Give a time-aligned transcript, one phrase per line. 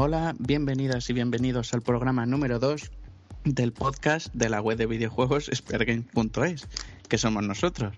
[0.00, 2.92] Hola, bienvenidas y bienvenidos al programa número 2
[3.42, 6.68] del podcast de la web de videojuegos Spergame.es,
[7.08, 7.96] que somos nosotros.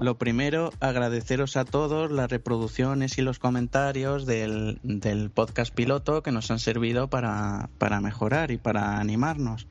[0.00, 6.32] Lo primero, agradeceros a todos las reproducciones y los comentarios del, del podcast piloto que
[6.32, 9.68] nos han servido para, para mejorar y para animarnos.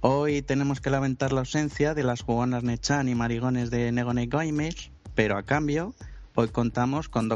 [0.00, 4.92] Hoy tenemos que lamentar la ausencia de las jugonas Nechan y marigones de Negone Gamers,
[5.16, 5.92] pero a cambio,
[6.38, 7.28] hoy contamos con,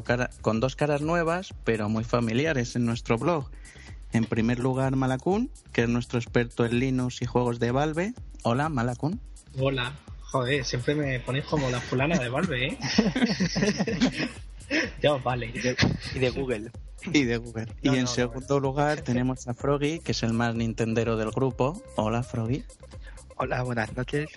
[0.43, 3.51] con dos caras nuevas, pero muy familiares en nuestro blog.
[4.13, 8.15] En primer lugar, Malakun, que es nuestro experto en Linux y juegos de Valve.
[8.45, 9.21] Hola, Malakun.
[9.59, 9.93] Hola.
[10.21, 12.79] Joder, siempre me ponéis como la fulana de Valve, ¿eh?
[15.03, 15.51] Yo, vale.
[15.53, 16.71] Y de, Google.
[17.13, 17.67] Y de Google.
[17.83, 21.83] y en segundo lugar tenemos a Froggy, que es el más nintendero del grupo.
[21.97, 22.65] Hola, Froggy.
[23.37, 24.31] Hola, buenas noches.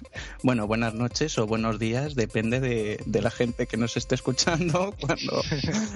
[0.42, 4.94] Bueno, buenas noches o buenos días, depende de, de la gente que nos esté escuchando
[5.00, 5.42] cuando,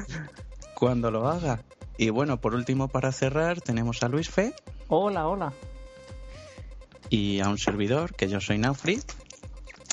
[0.75, 1.63] cuando lo haga.
[1.99, 4.55] Y bueno, por último, para cerrar, tenemos a Luis Fe.
[4.89, 5.53] Hola, hola
[7.11, 9.01] y a un servidor, que yo soy Naufri.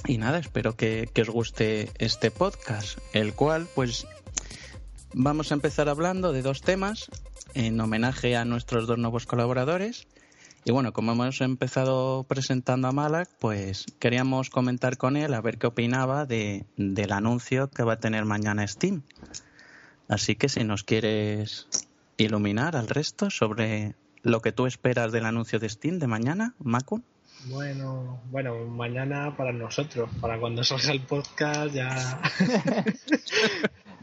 [0.05, 4.07] Y nada, espero que, os guste este podcast, el cual pues
[5.13, 7.09] vamos a empezar hablando de dos temas
[7.55, 10.07] en homenaje a nuestros dos nuevos colaboradores.
[10.67, 15.57] Y bueno, como hemos empezado presentando a Malak, pues queríamos comentar con él a ver
[15.57, 19.03] qué opinaba de, del anuncio que va a tener mañana Steam.
[20.09, 21.69] Así que si nos quieres
[22.17, 27.01] iluminar al resto sobre lo que tú esperas del anuncio de Steam de mañana, Macu.
[27.45, 32.21] Bueno, bueno, mañana para nosotros, para cuando salga el podcast ya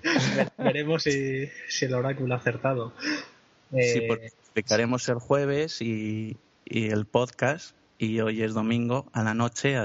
[0.57, 1.51] veremos si,
[1.83, 2.95] el oráculo ha acertado.
[3.71, 9.23] Sí, eh, porque explicaremos el jueves y, y el podcast y hoy es domingo a
[9.23, 9.77] la noche,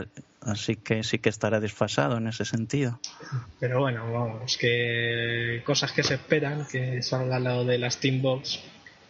[0.41, 2.99] así que sí que estará desfasado en ese sentido.
[3.59, 8.59] Pero bueno, vamos, que cosas que se esperan, que salga lo de la Steambox,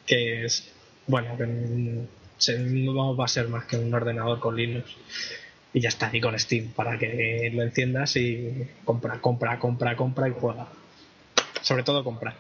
[0.06, 0.72] que es
[1.08, 4.96] bueno, que no va a ser más que un ordenador con Linux
[5.74, 10.28] y ya está, y con Steam, para que lo enciendas y compra, compra, compra, compra
[10.29, 10.68] y juega.
[11.62, 12.35] Sobre todo compra.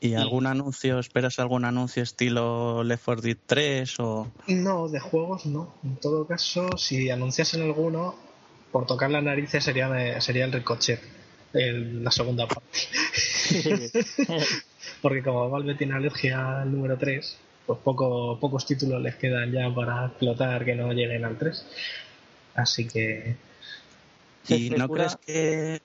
[0.00, 4.30] ¿Y algún anuncio, esperas algún anuncio estilo Left 4 Dead 3 o...?
[4.48, 5.74] No, de juegos no.
[5.82, 8.14] En todo caso, si anunciasen alguno,
[8.70, 11.00] por tocar la narices sería, sería el Ricochet,
[11.52, 12.78] la segunda parte.
[15.02, 19.72] Porque como Valve tiene alergia al número 3, pues poco, pocos títulos les quedan ya
[19.74, 21.66] para explotar que no lleguen al 3.
[22.56, 23.36] Así que.
[24.48, 25.80] ¿Y no crees que.?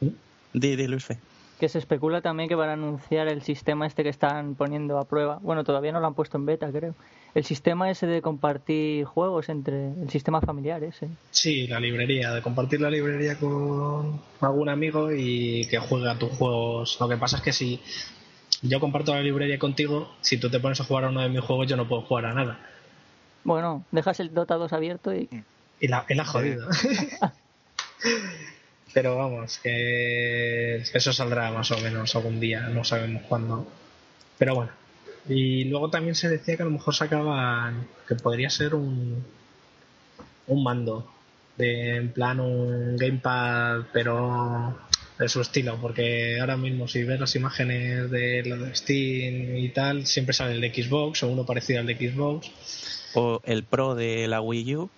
[0.00, 0.08] ¿Mm?
[0.52, 1.18] Di, di, Luis Fe.
[1.58, 5.04] Que se especula también que van a anunciar el sistema este que están poniendo a
[5.04, 5.38] prueba.
[5.42, 6.94] Bueno, todavía no lo han puesto en beta, creo.
[7.34, 9.88] El sistema ese de compartir juegos entre.
[9.88, 11.08] El sistema familiar ese.
[11.30, 16.30] Sí, la librería, de compartir la librería con algún amigo y que juegue a tus
[16.30, 16.96] juegos.
[17.00, 17.80] Lo que pasa es que si
[18.62, 21.40] yo comparto la librería contigo, si tú te pones a jugar a uno de mis
[21.40, 22.58] juegos, yo no puedo jugar a nada.
[23.44, 25.28] Bueno, dejas el Dota 2 abierto y...
[25.80, 26.68] Y la, y la jodido.
[28.92, 33.66] Pero vamos, que eso saldrá más o menos algún día, no sabemos cuándo.
[34.38, 34.72] Pero bueno.
[35.28, 39.24] Y luego también se decía que a lo mejor sacaban que podría ser un,
[40.46, 41.10] un mando,
[41.56, 44.76] de, en plan un gamepad, pero
[45.18, 49.68] de su estilo, porque ahora mismo si ves las imágenes de lo de Steam y
[49.70, 52.50] tal, siempre sale el de Xbox o uno parecido al de Xbox.
[53.14, 54.90] O el Pro de la Wii U.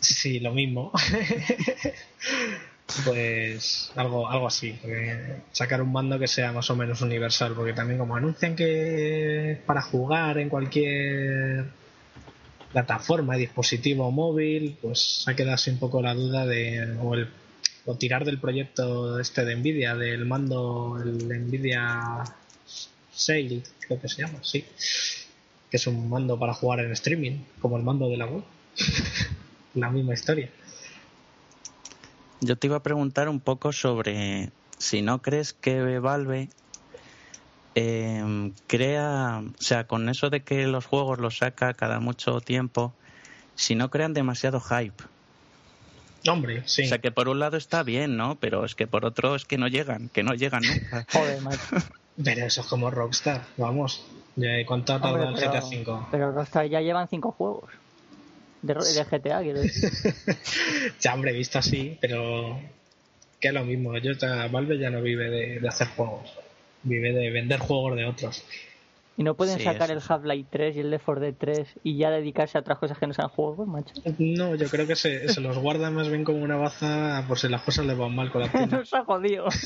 [0.00, 0.92] Sí, lo mismo.
[3.04, 4.78] pues algo, algo así,
[5.52, 9.82] sacar un mando que sea más o menos universal, porque también como anuncian que para
[9.82, 11.66] jugar en cualquier
[12.72, 17.28] plataforma, dispositivo móvil, pues ha quedado así un poco la duda de o el
[17.84, 22.22] o tirar del proyecto este de Nvidia, del mando, el Nvidia
[23.10, 24.64] Sail, creo que se llama, sí,
[25.70, 28.44] que es un mando para jugar en streaming, como el mando de la web.
[29.74, 30.50] la misma historia.
[32.42, 36.48] Yo te iba a preguntar un poco sobre si no crees que Valve
[37.76, 42.92] eh, crea, o sea, con eso de que los juegos los saca cada mucho tiempo,
[43.54, 45.04] si no crean demasiado hype
[46.28, 46.84] Hombre, sí.
[46.84, 48.36] O sea que por un lado está bien, ¿no?
[48.36, 51.06] Pero es que por otro es que no llegan, que no llegan nunca.
[51.12, 51.76] Joder, macho.
[52.22, 54.04] Pero eso es como Rockstar, vamos.
[54.66, 56.06] ¿Cuánto ha tardado el GTA V?
[56.10, 57.70] Pero Rockstar ya llevan cinco juegos.
[58.62, 59.90] De, GTA, quiero decir.
[61.00, 62.60] ya, hombre, visto así, pero
[63.40, 63.96] que es lo mismo.
[63.98, 64.12] Yo,
[64.50, 66.32] Valve ya no vive de hacer juegos,
[66.82, 68.44] vive de vender juegos de otros.
[69.16, 72.10] ¿Y no pueden sacar el Half-Life 3 y el Left 4 Dead 3 y ya
[72.10, 73.92] dedicarse a otras cosas que no sean juegos, macho?
[74.18, 77.48] No, yo creo que se, se los guardan más bien como una baza por si
[77.48, 78.82] las cosas le van mal con la tienda.
[78.86, 79.48] se ha jodido.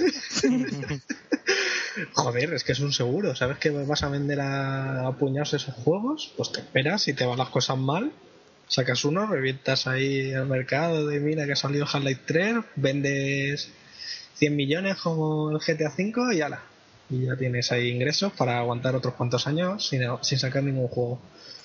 [2.12, 3.36] Joder, es que es un seguro.
[3.36, 6.32] ¿Sabes que vas a vender a, a puñados esos juegos?
[6.36, 8.10] Pues te esperas y te van las cosas mal.
[8.68, 13.70] Sacas uno, revientas ahí al mercado de mira que ha salido Half-Life 3, vendes
[14.34, 16.60] 100 millones como el GTA V y ala.
[17.08, 21.20] Y ya tienes ahí ingresos para aguantar otros cuantos años sin, sin sacar ningún juego.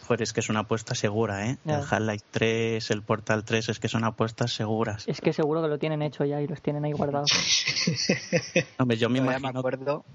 [0.05, 1.57] Joder, es que es una apuesta segura, ¿eh?
[1.65, 5.03] El Half-Life 3, el Portal 3, es que son apuestas seguras.
[5.07, 7.31] Es que seguro que lo tienen hecho ya y los tienen ahí guardados.
[8.77, 9.59] Hombre, yo me Todavía me imagino...
[9.59, 10.05] acuerdo.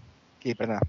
[0.43, 0.81] Sí, perdona.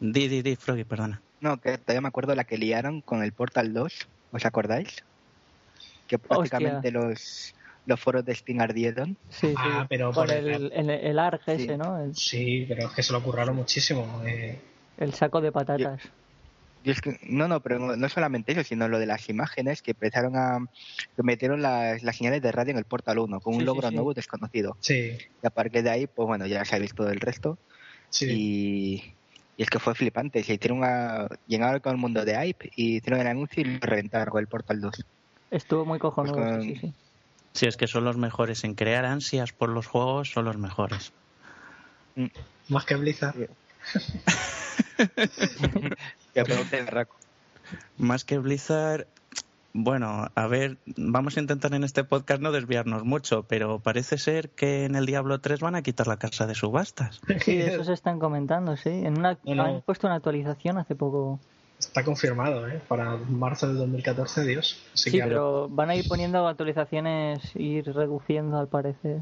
[0.00, 1.20] Di, di, di, Froggy, perdona.
[1.40, 4.08] No, que todavía me acuerdo la que liaron con el Portal 2.
[4.32, 5.04] ¿Os acordáis?
[6.06, 7.54] Que prácticamente los,
[7.86, 9.16] los foros de Steam ardieron.
[9.28, 9.54] Sí, sí.
[9.56, 11.50] Ah, pero por el, el- el, el ARG Sí.
[11.52, 12.02] ese, ¿no?
[12.02, 14.22] El, Sí, pero es que se lo curraron muchísimo.
[14.26, 14.58] eh.
[14.98, 16.00] el saco de patatas.
[16.84, 19.90] Y es que, no, no, pero no, solamente eso, sino lo de las imágenes que
[19.90, 20.64] empezaron a.
[21.16, 23.88] que metieron las, las señales de radio en el Portal 1 con un sí, logro
[23.88, 23.94] sí.
[23.94, 24.76] nuevo desconocido.
[24.78, 27.58] Sí, Y a partir de ahí, pues bueno, ya sabéis todo el resto.
[28.08, 28.26] sí.
[28.30, 29.14] Y,
[29.58, 30.44] y es que fue flipante.
[30.44, 31.26] Se hicieron a.
[31.48, 34.46] llegaron con el mundo de Hype y hicieron el anuncio y lo reventaron con el
[34.46, 35.04] Portal 2.
[35.50, 36.94] Estuvo muy cojonudo, Pues con- sí, sí, sí.
[37.52, 41.12] Si es que son los mejores en crear ansias por los juegos, son los mejores.
[42.68, 43.34] Más que Blizzard.
[46.88, 47.16] Raco.
[47.98, 49.06] Más que Blizzard,
[49.72, 54.50] bueno, a ver, vamos a intentar en este podcast no desviarnos mucho, pero parece ser
[54.50, 57.20] que en el Diablo 3 van a quitar la casa de subastas.
[57.42, 58.90] Sí, eso se están comentando, sí.
[58.90, 59.62] En una, No, no.
[59.64, 61.40] Han puesto una actualización hace poco.
[61.78, 62.80] Está confirmado, ¿eh?
[62.88, 64.82] Para marzo del 2014, Dios.
[64.94, 69.20] Así Sí, que pero van a ir poniendo actualizaciones, ir reduciendo al parecer.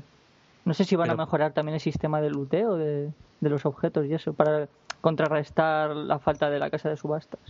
[0.64, 3.10] No sé si van a mejorar también el sistema de luteo de,
[3.40, 4.68] de los objetos y eso, para
[5.00, 7.40] contrarrestar la falta de la casa de subastas.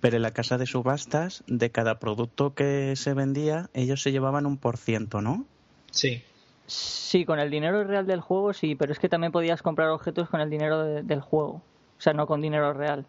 [0.00, 4.44] Pero en la casa de subastas, de cada producto que se vendía, ellos se llevaban
[4.44, 5.44] un por ciento, ¿no?
[5.90, 6.22] Sí.
[6.66, 10.28] Sí, con el dinero real del juego sí, pero es que también podías comprar objetos
[10.28, 11.62] con el dinero de- del juego.
[11.96, 13.06] O sea, no con dinero real.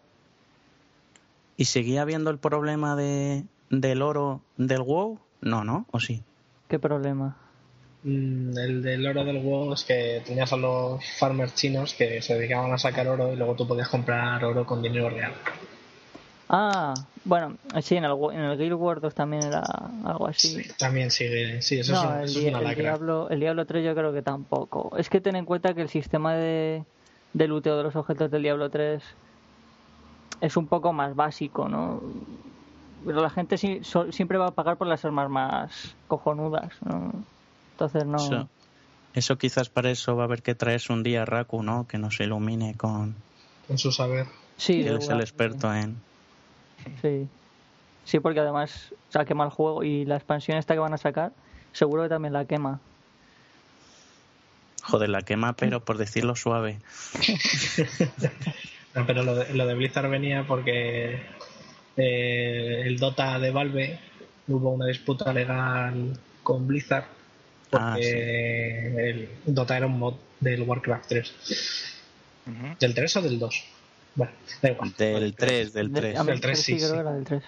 [1.56, 5.18] ¿Y seguía habiendo el problema de, del oro del WoW?
[5.40, 5.86] No, ¿no?
[5.90, 6.22] ¿O sí?
[6.68, 7.36] ¿Qué problema?
[8.02, 12.34] Mm, el del oro del WoW es que tenías a los farmers chinos que se
[12.34, 15.32] dedicaban a sacar oro y luego tú podías comprar oro con dinero real.
[16.48, 16.94] Ah,
[17.24, 19.62] bueno, sí, en el, en el Guild Wars 2 también era
[20.04, 20.62] algo así.
[20.78, 21.60] También sigue.
[21.60, 22.82] Sí, eso, es, no, un- el, eso es una el lacra.
[22.82, 24.96] Diablo, el Diablo 3 yo creo que tampoco.
[24.96, 26.84] Es que ten en cuenta que el sistema de,
[27.32, 29.02] de luteo de los objetos del Diablo 3
[30.40, 32.00] es un poco más básico, ¿no?
[33.04, 37.12] Pero la gente so- siempre va a pagar por las armas más cojonudas, ¿no?
[37.72, 38.16] Entonces no...
[38.16, 38.48] Eso,
[39.14, 41.86] eso quizás para eso va a haber que traerse un día a Raku, ¿no?
[41.86, 43.14] Que nos ilumine con...
[43.68, 44.26] Con su saber.
[44.56, 45.96] Sí, Él es el experto en...
[47.02, 47.28] Sí.
[48.04, 50.98] Sí, porque además se ha quemado el juego y la expansión esta que van a
[50.98, 51.32] sacar,
[51.72, 52.78] seguro que también la quema.
[54.84, 56.78] Joder, la quema, pero por decirlo suave.
[58.96, 61.20] No, pero lo de, lo de Blizzard venía porque
[61.96, 63.98] eh, el Dota de Valve
[64.48, 67.04] hubo una disputa legal con Blizzard
[67.70, 68.06] porque Ah, sí.
[68.08, 71.34] el Dota era un mod del Warcraft 3.
[72.80, 73.64] ¿Del 3 o del 2?
[74.14, 74.32] Bueno,
[74.62, 74.94] da igual.
[74.96, 76.18] Del 3, del De- 3.
[76.18, 77.42] a mí Del 3 sí, sí, del 3.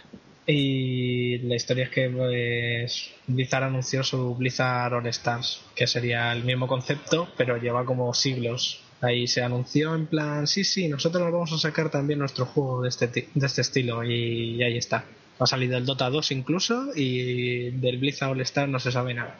[0.46, 6.42] Y la historia es que pues, Blizzard anunció su Blizzard All Stars, que sería el
[6.44, 8.82] mismo concepto, pero lleva como siglos.
[9.00, 12.82] Ahí se anunció en plan, sí, sí, nosotros nos vamos a sacar también nuestro juego
[12.82, 15.04] de este, de este estilo, y, y ahí está.
[15.38, 19.36] Ha salido el Dota 2 incluso, y del Blizzard All Stars no se sabe nada.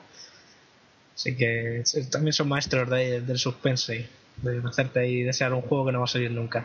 [1.17, 4.09] Así que también son maestros de- del suspense,
[4.43, 6.65] de hacerte ahí desear un juego que no va a salir nunca.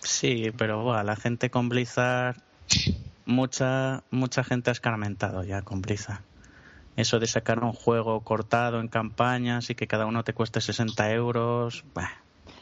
[0.00, 2.36] Sí, pero buah, la gente con Blizzard,
[3.24, 6.20] mucha mucha gente ha escarmentado ya con Blizzard.
[6.96, 11.12] Eso de sacar un juego cortado en campañas y que cada uno te cueste 60
[11.12, 12.10] euros, bah,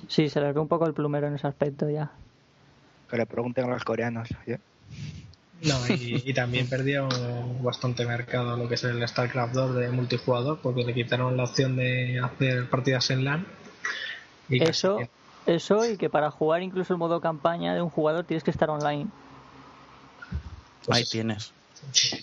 [0.09, 2.11] Sí, se le ve un poco el plumero en ese aspecto ya.
[3.09, 4.29] Que le pregunten a los coreanos.
[4.45, 4.55] ¿sí?
[5.63, 7.09] No, y, y también perdió
[7.63, 11.77] bastante mercado lo que es el StarCraft 2 de multijugador porque le quitaron la opción
[11.77, 13.47] de hacer partidas en LAN.
[14.49, 15.11] Y Eso, que-
[15.55, 18.69] eso y que para jugar incluso el modo campaña de un jugador tienes que estar
[18.69, 19.07] online.
[20.85, 21.13] pues ahí eso.
[21.13, 21.53] tienes.
[21.93, 22.23] Sí,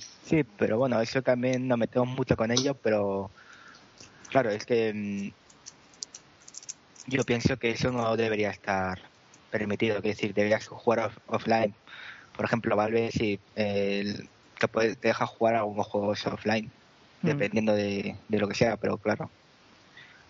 [0.57, 3.33] pero bueno, eso también nos metemos mucho con ello, pero
[4.29, 5.31] claro, es que mm,
[7.07, 9.11] yo pienso que eso no debería estar
[9.50, 11.75] permitido, es decir, deberías jugar off- offline.
[12.33, 14.05] Por ejemplo, Valve sí eh,
[14.59, 16.73] te, puede, te deja jugar algunos juegos offline,
[17.23, 17.27] Mm.
[17.27, 19.33] dependiendo de, de lo que sea, pero claro,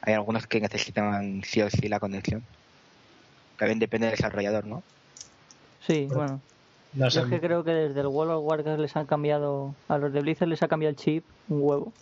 [0.01, 2.47] hay algunos que necesitan sí o sí la conexión.
[3.57, 4.85] También depende del desarrollador, ¿no?
[5.79, 6.45] Sí, bueno.
[6.93, 9.73] No sé, Yo es que creo que desde el World of Warcraft les han cambiado,
[9.87, 11.93] a los de Blizzard les ha cambiado el chip un huevo.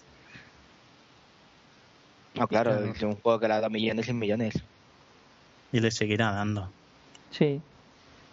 [2.35, 2.85] No, claro, Claro.
[2.85, 4.53] es un juego que le ha dado millones y millones.
[5.71, 6.67] y le seguirá dando.
[7.29, 7.61] Sí.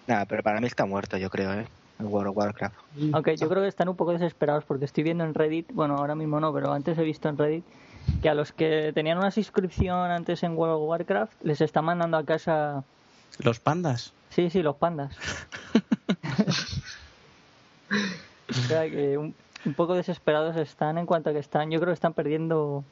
[0.07, 1.67] Nada, pero para mí está muerto, yo creo, ¿eh?
[1.99, 2.75] El World of Warcraft.
[3.13, 6.15] Aunque yo creo que están un poco desesperados porque estoy viendo en Reddit, bueno, ahora
[6.15, 7.65] mismo no, pero antes he visto en Reddit
[8.23, 12.17] que a los que tenían una suscripción antes en World of Warcraft les están mandando
[12.17, 12.85] a casa.
[13.39, 14.13] ¿Los pandas?
[14.31, 15.17] Sí, sí, los pandas.
[18.49, 21.91] o sea que un, un poco desesperados están en cuanto a que están, yo creo
[21.91, 22.85] que están perdiendo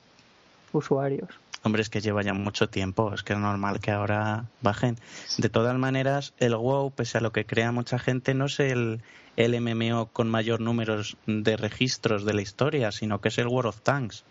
[0.72, 1.30] usuarios.
[1.62, 4.98] Hombre, es que lleva ya mucho tiempo, es que es normal que ahora bajen.
[5.38, 9.00] De todas maneras, el WoW, pese a lo que crea mucha gente, no es el,
[9.36, 13.70] el MMO con mayor números de registros de la historia, sino que es el World
[13.70, 14.24] of Tanks.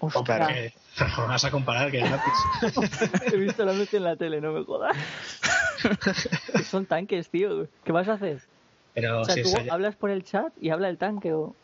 [0.00, 0.48] Ostras.
[0.48, 0.72] Que,
[1.18, 3.22] vas a comparar que es gratis.
[3.32, 4.96] He visto la noche en la tele, no me jodas.
[6.64, 7.68] Son tanques, tío.
[7.84, 8.40] ¿Qué vas a hacer?
[8.94, 11.54] Pero o sea, si tú hablas por el chat y habla el tanque o...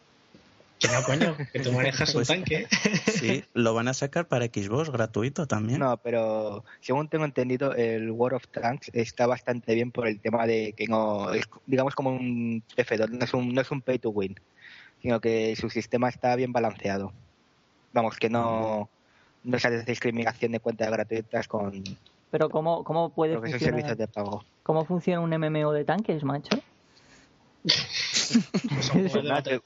[0.79, 2.69] Que no, coño, que tú manejas un Pues- tanque.
[3.07, 5.81] Sí, lo van a sacar para Xbox gratuito también.
[5.81, 10.47] No, pero según tengo entendido, el World of Tanks está bastante bien por el tema
[10.47, 13.99] de que no es, digamos, como un F2, no es un, no es un pay
[13.99, 14.37] to win,
[15.03, 17.13] sino que su sistema está bien balanceado.
[17.93, 18.89] Vamos, que no,
[19.43, 21.83] no es esa discriminación de cuentas gratuitas con
[22.31, 23.61] Pero ¿cómo, cómo puede funcionar?
[23.61, 24.45] servicios de pago.
[24.63, 26.57] ¿Cómo funciona un MMO de tanques, macho?
[29.23, 29.61] De batalla.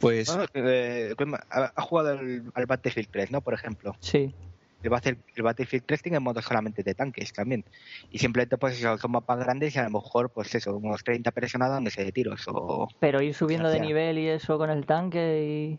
[0.00, 1.14] Pues Bueno, eh,
[1.50, 3.40] ha jugado al, al Battlefield 3, ¿no?
[3.40, 3.94] Por ejemplo.
[4.00, 4.34] Sí.
[4.82, 4.92] El,
[5.34, 7.64] el Battlefield 3 tiene modos solamente de tanques también.
[8.10, 11.70] Y simplemente pues son mapas grandes y a lo mejor pues eso, unos 30 personas
[11.70, 12.42] dándose de tiros.
[12.48, 13.86] O Pero ir subiendo de Gracias.
[13.86, 15.78] nivel y eso con el tanque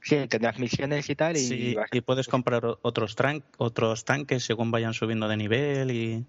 [0.00, 1.36] sí, tendrás misiones y tal.
[1.36, 3.16] Y, sí, y puedes comprar o- otros,
[3.58, 6.24] otros tanques según vayan subiendo de nivel y...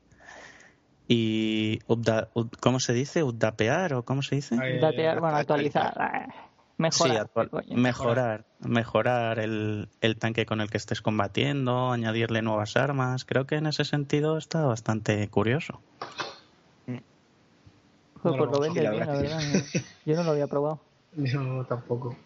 [1.08, 3.24] Y upda- up- ¿cómo se dice?
[3.24, 4.58] ¿Updapear o cómo se dice?
[4.60, 5.94] Ay, datear, bueno, actualizar.
[6.02, 6.28] ah,
[6.78, 7.16] Mejorar.
[7.16, 7.78] Sí, actual- coño.
[7.78, 13.24] mejorar, mejorar el, el tanque con el que estés combatiendo, añadirle nuevas armas.
[13.24, 15.82] Creo que en ese sentido está bastante curioso.
[16.88, 19.64] No pues lo vende bien, la verdad.
[20.06, 20.80] Yo no lo había probado.
[21.16, 22.18] No, tampoco.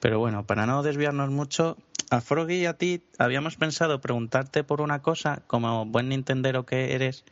[0.00, 1.76] Pero bueno, para no desviarnos mucho,
[2.10, 6.94] a Froggy y a ti habíamos pensado preguntarte por una cosa, como buen nintendero que
[6.94, 7.24] eres,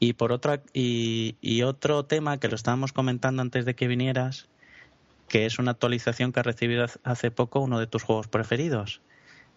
[0.00, 4.48] y por otra y, y otro tema que lo estábamos comentando antes de que vinieras,
[5.28, 9.00] que es una actualización que ha recibido hace poco uno de tus juegos preferidos.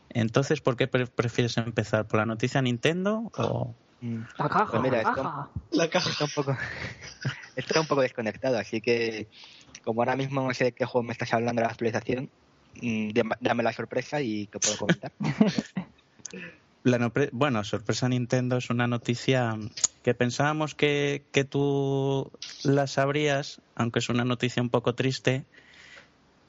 [0.10, 2.08] Entonces, ¿por qué pre- prefieres empezar?
[2.08, 3.74] ¿Por la noticia Nintendo o.
[4.38, 5.50] La caja, Pues mira, la esto- caja.
[5.72, 6.10] La caja.
[6.10, 6.58] Está un poco
[7.56, 9.28] está un poco desconectado, así que
[9.84, 12.30] como ahora mismo no sé de qué juego me estás hablando de la actualización,
[12.82, 15.12] mm, dame la sorpresa y que puedo comentar.
[16.84, 19.56] La nopre- bueno, sorpresa Nintendo es una noticia
[20.04, 22.32] que pensábamos que, que tú
[22.64, 25.46] la sabrías, aunque es una noticia un poco triste,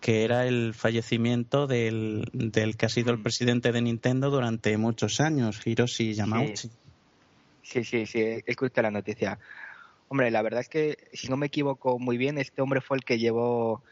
[0.01, 3.23] que era el fallecimiento del, del que ha sido el Mm.
[3.23, 6.71] presidente de Nintendo durante muchos años, Hiroshi Yamauchi.
[7.63, 9.39] Sí, sí, sí, he escuchado la noticia.
[10.09, 13.05] Hombre, la verdad es que, si no me equivoco muy bien, este hombre fue el
[13.05, 13.83] que llevó,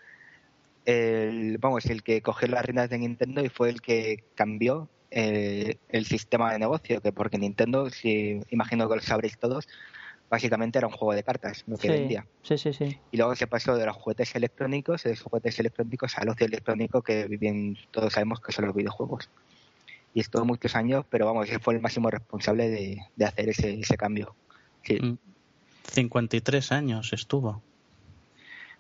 [0.84, 5.76] el, vamos, el que cogió las riendas de Nintendo y fue el que cambió eh,
[5.88, 9.66] el sistema de negocio, que porque Nintendo, si imagino que lo sabréis todos,
[10.28, 12.26] básicamente era un juego de cartas, lo que Sí, vendía.
[12.42, 12.96] sí, sí, sí.
[13.10, 17.02] Y luego se pasó de los juguetes electrónicos, de los juguetes electrónicos al ocio electrónico
[17.02, 19.28] que bien todos sabemos que son los videojuegos.
[20.14, 23.80] Y estuvo muchos años, pero vamos, él fue el máximo responsable de, de hacer ese,
[23.80, 24.34] ese cambio.
[24.84, 25.14] Sí, Mm.
[25.92, 27.62] 53 años estuvo.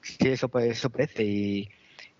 [0.02, 1.24] sí eso, pues, eso parece.
[1.24, 1.68] Y,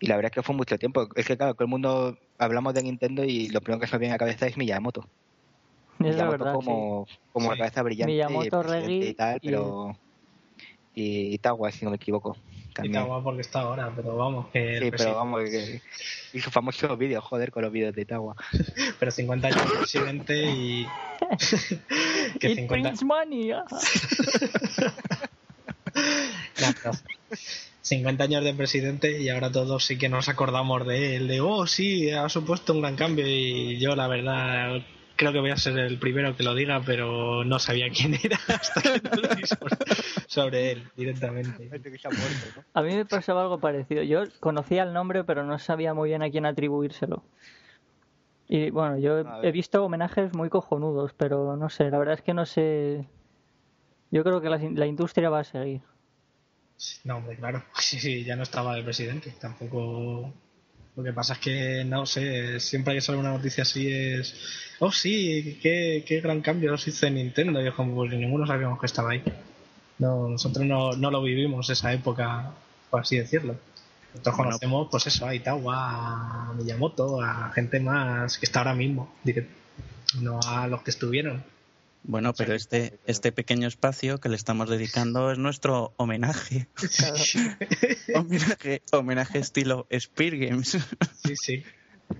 [0.00, 1.08] y la verdad es que fue mucho tiempo.
[1.16, 4.00] Es que, claro, todo el mundo hablamos de Nintendo y lo primero que se me
[4.00, 5.06] viene a la cabeza es Miyamoto.
[6.00, 6.64] Es Miyamoto verdad, sí.
[6.66, 7.58] como, como la Sí.
[7.60, 9.96] cabeza brillante Miyamoto, y, Reggie y tal, y- pero.
[10.94, 12.36] Y Itawa, si no me equivoco.
[12.70, 12.94] Y También.
[13.02, 15.80] Itawa porque está ahora, pero vamos, que Sí, pero vamos, que,
[16.32, 18.34] y sus famosos vídeos, joder, con los vídeos de Itawa.
[18.98, 20.86] pero 50 años de presidente y
[22.40, 23.52] que It 50 brings money.
[23.52, 23.64] ah.
[27.80, 28.10] No, no.
[28.10, 31.66] 50 años de presidente y ahora todos sí que nos acordamos de él, de oh
[31.66, 34.82] sí, ha supuesto un gran cambio y yo la verdad
[35.20, 38.38] creo que voy a ser el primero que lo diga, pero no sabía quién era
[38.48, 39.76] hasta que no leí sobre,
[40.26, 41.70] sobre él directamente.
[42.72, 44.02] A mí me pasaba algo parecido.
[44.02, 47.22] Yo conocía el nombre, pero no sabía muy bien a quién atribuírselo.
[48.48, 52.32] Y bueno, yo he visto homenajes muy cojonudos, pero no sé, la verdad es que
[52.34, 53.06] no sé.
[54.10, 55.82] Yo creo que la, la industria va a seguir.
[57.04, 60.32] No, hombre, claro, sí, sí, ya no estaba de presidente, tampoco...
[60.96, 64.34] Lo que pasa es que, no sé, siempre que sale una noticia así es...
[64.80, 67.62] Oh, sí, qué, qué gran cambio se hizo en Nintendo.
[67.62, 69.22] Y es como, pues ninguno sabíamos que estaba ahí.
[69.98, 72.50] No, nosotros no, no lo vivimos esa época,
[72.90, 73.54] por así decirlo.
[74.12, 74.50] Nosotros Bueno.
[74.50, 79.46] conocemos, pues eso, a Itawa, a Miyamoto, a gente más que está ahora mismo, direct-
[80.20, 81.44] no a los que estuvieron.
[82.02, 86.66] Bueno, pero este, este pequeño espacio que le estamos dedicando es nuestro homenaje.
[88.14, 90.78] homenaje, homenaje estilo Spear Games.
[91.24, 91.64] sí, sí.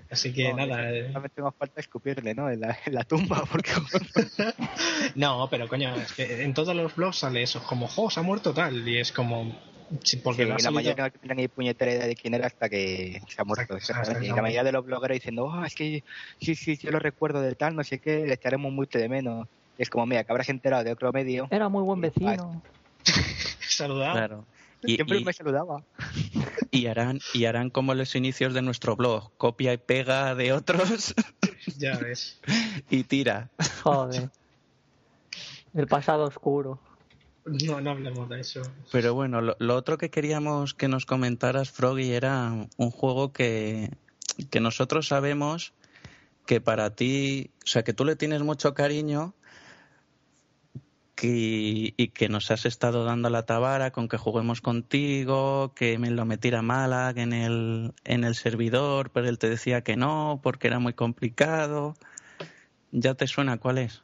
[0.09, 0.89] Así que nada.
[0.91, 1.07] Eh.
[1.07, 2.49] Solamente más falta escupirle, ¿no?
[2.49, 3.71] En la, tumba, porque.
[5.15, 8.23] no, pero coño, es que en todos los blogs sale eso, como, jo, se ha
[8.23, 9.53] muerto tal, y es como.
[10.03, 13.41] Sí, porque la mayoría no tienen ni puñetera idea de quién era hasta que se
[13.41, 13.77] ha muerto.
[14.21, 16.05] y la mayoría de los blogueros diciendo, oh, es que
[16.39, 19.49] sí, sí, yo lo recuerdo de tal, no sé qué, le echaremos mucho de menos.
[19.81, 21.47] Es como, mira, que habrás enterado de otro medio.
[21.49, 22.61] Era muy buen vecino.
[23.77, 24.45] Claro.
[24.83, 25.83] Y, Siempre me saludaba.
[26.71, 31.15] Y harán, y harán como los inicios de nuestro blog, copia y pega de otros.
[31.77, 32.39] Ya ves.
[32.89, 33.49] Y tira.
[33.81, 34.29] Joder.
[35.73, 36.79] El pasado oscuro.
[37.45, 38.61] No, no hablemos de eso.
[38.91, 43.89] Pero bueno, lo, otro que queríamos que nos comentaras, Froggy, era un juego que,
[44.51, 45.73] que nosotros sabemos
[46.45, 49.33] que para ti, o sea, que tú le tienes mucho cariño
[51.27, 56.25] y que nos has estado dando la tabara con que juguemos contigo, que me lo
[56.25, 60.79] metiera mala en el, en el servidor, pero él te decía que no, porque era
[60.79, 61.95] muy complicado.
[62.91, 64.03] ¿Ya te suena cuál es?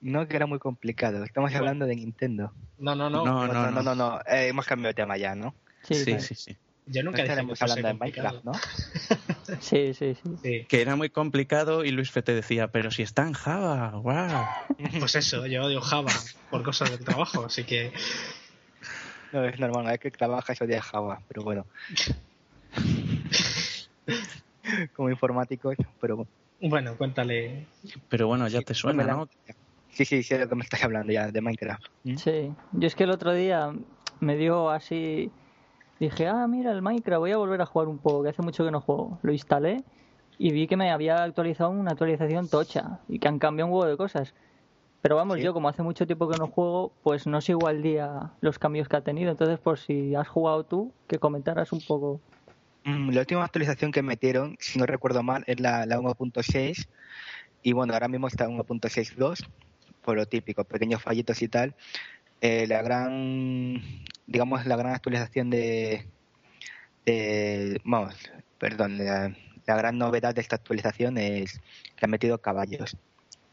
[0.00, 1.24] No, que era muy complicado.
[1.24, 2.52] Estamos hablando de Nintendo.
[2.78, 3.24] No, no, no.
[3.24, 3.94] No, no, no, no.
[3.94, 5.54] no, eh, hemos cambiado de tema ya, ¿no?
[5.82, 6.34] Sí, sí, sí.
[6.34, 6.56] sí.
[6.92, 8.52] Yo nunca estaremos hablando de Minecraft, ¿no?
[9.60, 13.22] sí, sí, sí, Que era muy complicado y Luis Fe te decía, pero si está
[13.22, 14.48] en Java, wow.
[14.98, 16.12] Pues eso, yo odio Java
[16.50, 17.92] por cosas del trabajo, así que.
[19.32, 21.64] No, es normal, hay que trabajar y odia Java, pero bueno.
[24.94, 26.26] Como informáticos, pero.
[26.60, 27.66] Bueno, cuéntale.
[28.08, 29.28] Pero bueno, ya te suena, ¿no?
[29.90, 31.84] Sí, sí, sé de lo que me estás hablando ya, de Minecraft.
[32.16, 33.72] Sí, yo es que el otro día
[34.18, 35.30] me dio así
[36.00, 38.64] Dije, ah, mira, el Minecraft, voy a volver a jugar un poco, que hace mucho
[38.64, 39.18] que no juego.
[39.22, 39.84] Lo instalé
[40.38, 43.90] y vi que me había actualizado una actualización tocha y que han cambiado un huevo
[43.90, 44.32] de cosas.
[45.02, 48.32] Pero vamos, yo como hace mucho tiempo que no juego, pues no sigo al día
[48.40, 49.30] los cambios que ha tenido.
[49.30, 52.20] Entonces, por si has jugado tú, que comentaras un poco.
[52.84, 56.88] Mm, la última actualización que metieron, si no recuerdo mal, es la, la 1.6.
[57.62, 59.46] Y bueno, ahora mismo está 1.62,
[60.02, 61.74] por lo típico, pequeños fallitos y tal.
[62.40, 63.82] Eh, la gran,
[64.30, 66.06] digamos, la gran actualización de,
[67.84, 68.14] vamos,
[68.58, 69.34] perdón, la,
[69.66, 71.60] gran novedad de esta actualización es
[71.96, 72.96] que han metido caballos,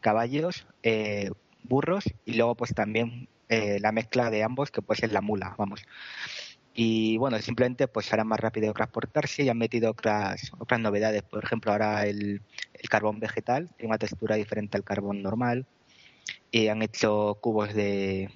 [0.02, 1.32] caballos, eh,
[1.64, 5.56] burros y luego pues también eh, la mezcla de ambos que puede ser la mula,
[5.58, 5.84] vamos.
[6.74, 11.24] Y bueno, simplemente pues hará más rápido transportarse y han metido otras, otras novedades.
[11.24, 12.42] Por ejemplo, ahora el,
[12.74, 15.66] el carbón vegetal tiene una textura diferente al carbón normal.
[16.52, 18.30] Y han hecho cubos de,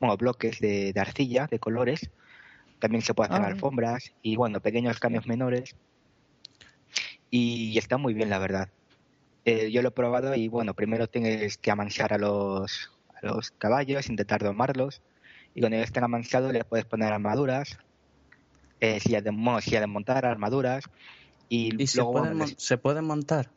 [0.00, 2.10] bueno, bloques de, arcilla, de colores.
[2.78, 3.48] También se puede hacer ah.
[3.48, 5.74] alfombras y, bueno, pequeños cambios menores.
[7.30, 8.68] Y, está muy bien, la verdad.
[9.44, 13.50] Eh, yo lo he probado y, bueno, primero tienes que amansar a los, a los
[13.52, 15.02] caballos, intentar domarlos.
[15.54, 17.78] Y cuando estén amansados les puedes poner armaduras,
[18.80, 20.84] eh, sillas de, de montar, armaduras.
[21.48, 23.50] Y, luego, se pueden montar?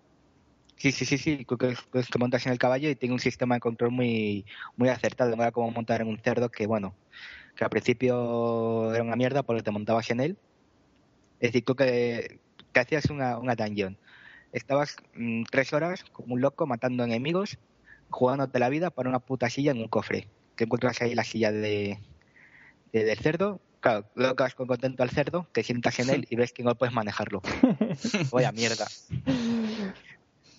[0.82, 3.62] Sí, sí, sí, sí, que, que, montas en el caballo y tiene un sistema de
[3.62, 6.96] control muy, muy acertado, no era como montar en un cerdo que, bueno,
[7.56, 10.38] que al principio era una mierda porque te montabas en él.
[11.40, 12.40] Es decir, que,
[12.74, 13.96] que hacías una, una dungeon.
[14.54, 17.60] Estabas mm, tres horas como un loco matando enemigos,
[18.10, 20.30] jugándote la vida para una puta silla en un cofre.
[20.56, 22.00] Que encuentras ahí la silla de,
[22.92, 26.64] del cerdo, claro, colocas con contento al cerdo, te sientas en él y ves que
[26.64, 27.44] no puedes manejarlo.
[28.32, 28.88] Vaya mierda.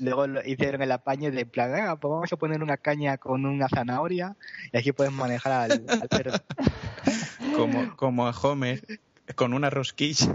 [0.03, 3.69] Luego hicieron el apaño de plan, ah, pues vamos a poner una caña con una
[3.69, 4.37] zanahoria
[4.73, 6.33] y así puedes manejar al, perro.
[7.57, 8.83] Como, como a Homer,
[9.37, 10.27] con una rosquilla.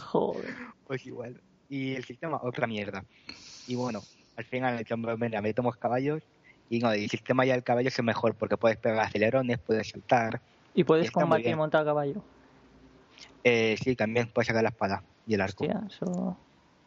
[0.00, 0.54] Joder.
[0.86, 1.40] Pues igual.
[1.68, 3.04] Y el sistema, otra mierda.
[3.68, 4.02] Y bueno,
[4.36, 4.84] al final,
[5.18, 6.22] venga, metemos caballos
[6.68, 10.40] y no, el sistema ya del caballo es mejor porque puedes pegar acelerones, puedes saltar.
[10.74, 12.22] ¿Y puedes combatir y montar caballo?
[13.44, 15.64] Eh, sí, también puedes sacar la espada y el arco.
[15.64, 16.36] eso...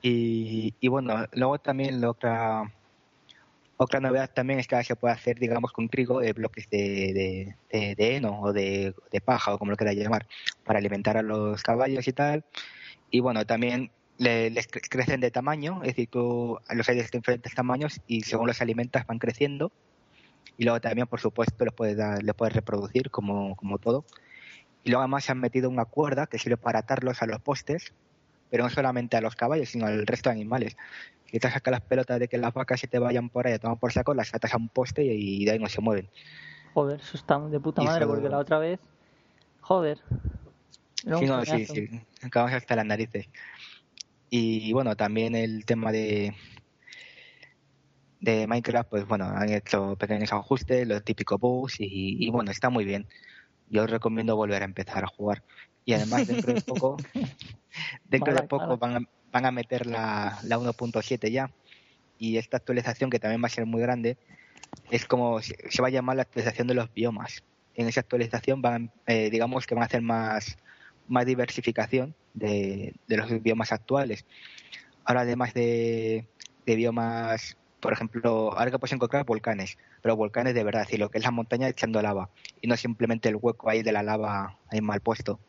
[0.02, 2.74] Y, bueno, luego también la otra,
[3.78, 7.56] otra novedad también es que ahora se puede hacer, digamos, con trigo de bloques de,
[7.72, 10.28] de, de, heno o de, paja o como lo quieras llamar,
[10.64, 12.46] para alimentar a los caballos y tal.
[13.12, 18.02] Y bueno, también les crecen de tamaño, es decir, tú los hay de diferentes tamaños
[18.08, 19.72] y según los alimentas van creciendo.
[20.58, 24.06] Y luego también, por supuesto, les puedes, dar, les puedes reproducir como, como todo.
[24.84, 27.94] Y luego además se han metido una cuerda que sirve para atarlos a los postes
[28.52, 30.78] pero no solamente a los caballos, sino al resto de animales.
[31.26, 33.60] Si te sacas las pelotas de que las vacas se te vayan por ahí a
[33.60, 36.10] tomar por saco, las atas a un poste y, de ahí no se mueven.
[36.74, 38.80] Joder, eso está de puta madre, porque la otra vez.
[39.62, 40.00] Joder.
[40.96, 41.90] Sí, no, sí, sí.
[42.22, 43.30] Acabamos hasta las narices.
[44.30, 46.34] Y bueno, también el tema de.
[48.20, 52.84] de Minecraft, pues bueno, han hecho pequeños ajustes, los típicos bugs y, bueno, está muy
[52.84, 53.08] bien.
[53.70, 55.44] Yo os recomiendo volver a empezar a jugar.
[55.86, 56.98] Y además dentro de poco,
[58.10, 61.52] dentro de poco van a, van a meter la, la 1.7 ya.
[62.18, 64.18] Y esta actualización, que también va a ser muy grande,
[64.92, 67.44] es como se va a llamar la actualización de los biomas.
[67.74, 70.58] En esa actualización van, eh, digamos que van a hacer más,
[71.08, 74.26] más diversificación de, de los biomas actuales.
[75.04, 76.28] Ahora además de,
[76.66, 81.10] de biomas por ejemplo, ahora que puedes encontrar volcanes, pero volcanes de verdad, y lo
[81.10, 82.30] que es la montaña echando lava,
[82.62, 85.40] y no simplemente el hueco ahí de la lava ahí mal puesto.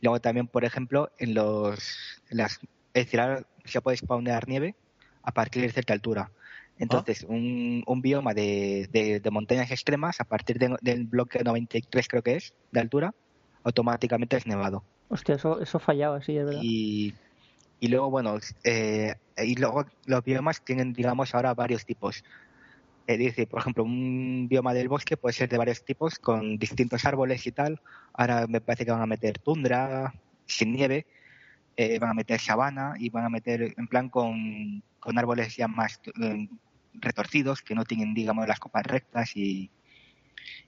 [0.00, 2.60] Y luego también, por ejemplo, en los, las,
[2.94, 4.74] es decir, ahora se puede spawnear nieve
[5.22, 6.30] a partir de cierta altura.
[6.78, 12.36] Entonces, un, un, bioma de, de, montañas extremas, a partir del bloque 93 creo que
[12.36, 13.14] es, de altura,
[13.64, 14.82] automáticamente es nevado.
[15.08, 16.60] Hostia, eso, eso fallaba, sí, es verdad.
[16.62, 17.14] Y
[17.80, 22.22] y luego, bueno, eh, y luego los biomas tienen, digamos, ahora varios tipos.
[23.06, 27.46] Es por ejemplo, un bioma del bosque puede ser de varios tipos, con distintos árboles
[27.46, 27.80] y tal.
[28.12, 30.14] Ahora me parece que van a meter tundra,
[30.46, 31.06] sin nieve,
[31.76, 35.66] eh, van a meter sabana y van a meter en plan con, con árboles ya
[35.66, 36.48] más eh,
[36.94, 39.70] retorcidos, que no tienen, digamos, las copas rectas y,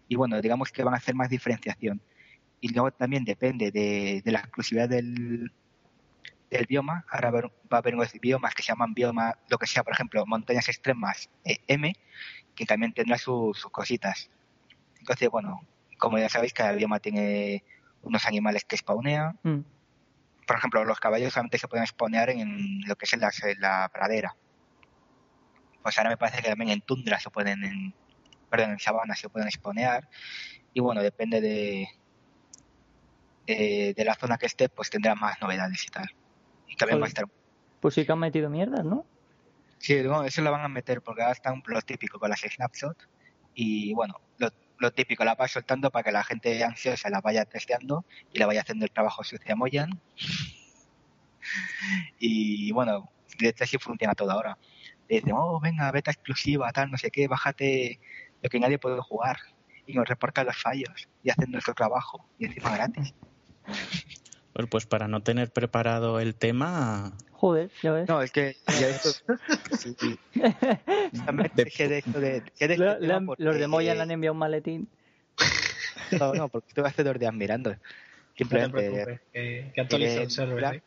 [0.09, 2.01] y bueno, digamos que van a hacer más diferenciación.
[2.61, 5.53] Y luego también depende de, de la exclusividad del,
[6.53, 9.83] el bioma, ahora va a haber unos biomas que se llaman bioma, lo que sea,
[9.83, 11.95] por ejemplo, montañas extremas eh, M,
[12.55, 14.31] que también tendrá sus cositas.
[14.99, 15.67] Entonces, bueno,
[15.99, 17.65] como ya sabéis, cada bioma tiene
[18.03, 19.39] unos animales que spawnean.
[19.43, 19.61] Mm.
[20.47, 24.37] Por ejemplo, los caballos solamente se pueden spawnear en lo que es la, la pradera.
[25.83, 27.95] Pues ahora me parece que también en tundra se pueden, en,
[28.51, 30.09] perdón, en sabana se pueden spawnear.
[30.75, 31.89] Y bueno, depende de,
[33.47, 36.15] de, de la zona que esté, pues tendrá más novedades y tal.
[37.81, 39.05] Pues sí que han metido mierdas, ¿no?
[39.79, 43.09] Sí, eso lo van a meter porque ahora está un lo típico con las snapshots
[43.55, 44.21] y bueno,
[44.79, 48.47] lo, típico la va soltando para que la gente ansiosa la vaya testeando y la
[48.47, 50.01] vaya haciendo el trabajo sucio a Moyan.
[52.19, 54.59] y bueno, de hecho así funciona todo ahora.
[55.09, 58.01] dicen, oh, venga, beta exclusiva, tal, no sé qué, bájate
[58.43, 59.39] lo que nadie puede jugar
[59.87, 63.15] y nos reporta los fallos y hacen nuestro trabajo y encima gratis.
[64.55, 67.13] Bueno, pues para no tener preparado el tema.
[67.33, 68.09] Joder, ya ves.
[68.09, 69.11] No, es que ya esto.
[69.79, 70.19] sí, sí.
[71.13, 72.77] de, de
[73.39, 74.89] Los de Moya le han enviado un maletín.
[76.21, 77.75] No, no, porque estuve hace dos días mirando.
[78.37, 78.91] Simplemente.
[78.91, 80.75] No que, que actualiza el server.
[80.75, 80.83] ¿eh?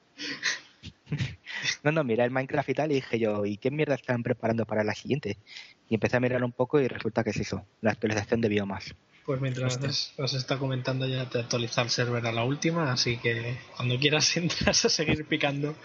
[1.84, 4.66] No, no, mira el Minecraft y tal, y dije yo, ¿y qué mierda están preparando
[4.66, 5.38] para la siguiente?
[5.90, 8.96] Y empecé a mirar un poco y resulta que es eso, la actualización de biomas.
[9.26, 13.58] Pues mientras os está comentando ya te actualiza el server a la última, así que
[13.76, 15.76] cuando quieras entras a seguir picando.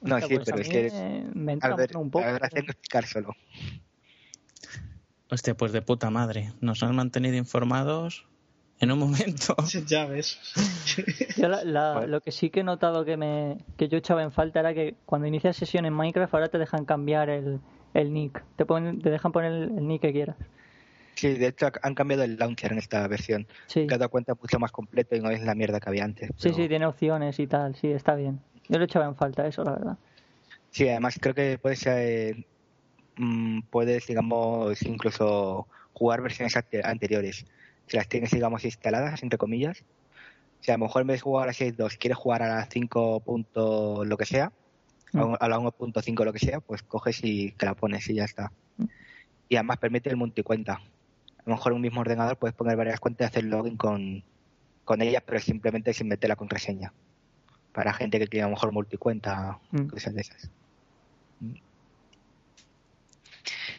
[0.00, 2.24] No, sí, pues pero es que me ver, un poco.
[2.24, 3.34] A ver, picar solo.
[5.28, 6.52] Hostia, pues de puta madre.
[6.60, 8.26] Nos han mantenido informados
[8.78, 9.56] en un momento.
[9.88, 10.38] Ya ves.
[11.36, 14.72] Yo lo que sí que he notado que me que yo echaba en falta era
[14.72, 17.60] que cuando inicias sesión en Minecraft ahora te dejan cambiar el,
[17.94, 18.44] el nick.
[18.56, 20.36] Te, ponen, te dejan poner el nick que quieras.
[21.16, 23.46] Sí, de hecho han cambiado el launcher en esta versión.
[23.66, 23.86] Sí.
[23.86, 26.30] Cada cuenta mucho más completo y no es la mierda que había antes.
[26.36, 28.38] Sí, sí, tiene opciones y tal, sí, está bien.
[28.68, 29.98] Yo le echaba en falta eso, la verdad.
[30.70, 32.44] Sí, además creo que puedes, eh,
[33.16, 37.46] mm, puedes digamos, incluso jugar versiones anteriores.
[37.86, 39.84] Si las tienes, digamos, instaladas, entre comillas.
[40.60, 42.66] O sea, a lo mejor en vez de jugar a 6.2, quieres jugar a la
[42.66, 43.22] 5.
[44.04, 44.52] lo que sea,
[45.14, 45.34] mm.
[45.40, 48.52] a la 1.5 lo que sea, pues coges y te la pones y ya está.
[48.76, 48.84] Mm.
[49.48, 50.82] Y además permite el multicuenta
[51.46, 54.24] a lo mejor en un mismo ordenador puedes poner varias cuentas y hacer login con,
[54.84, 56.92] con ellas, pero simplemente sin meter la contraseña.
[57.72, 59.86] Para gente que tiene a lo mejor multicuenta, mm.
[59.86, 60.50] cosas de esas.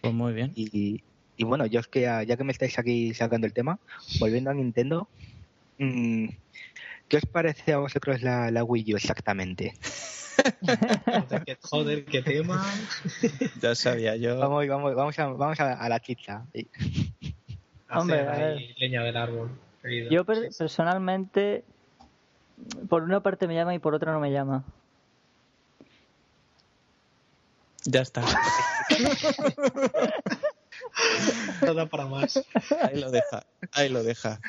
[0.01, 0.53] Pues muy bien.
[0.55, 1.03] Y,
[1.37, 3.79] y bueno, yo es que ya, que me estáis aquí sacando el tema,
[4.19, 5.07] volviendo a Nintendo,
[5.77, 6.27] mmm,
[7.07, 9.73] ¿qué os parece a vosotros la, la Wii U exactamente?
[11.61, 12.65] joder, qué, tema.
[13.61, 14.37] Ya sabía yo.
[14.39, 16.43] Vamos, vamos, vamos, a, vamos a, la chicha.
[17.89, 19.49] Hombre, leña del árbol.
[20.09, 21.63] Yo personalmente,
[22.89, 24.63] por una parte me llama y por otra no me llama.
[27.85, 28.23] Ya está.
[31.61, 32.43] Todo para más.
[32.81, 34.41] Ahí lo deja, ahí lo deja.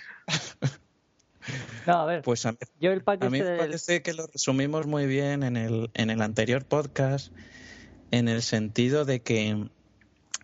[1.87, 2.23] No, a ver.
[2.23, 5.57] Pues a mí, yo el a mí me parece que lo resumimos muy bien en
[5.57, 7.33] el, en el anterior podcast,
[8.11, 9.69] en el sentido de que,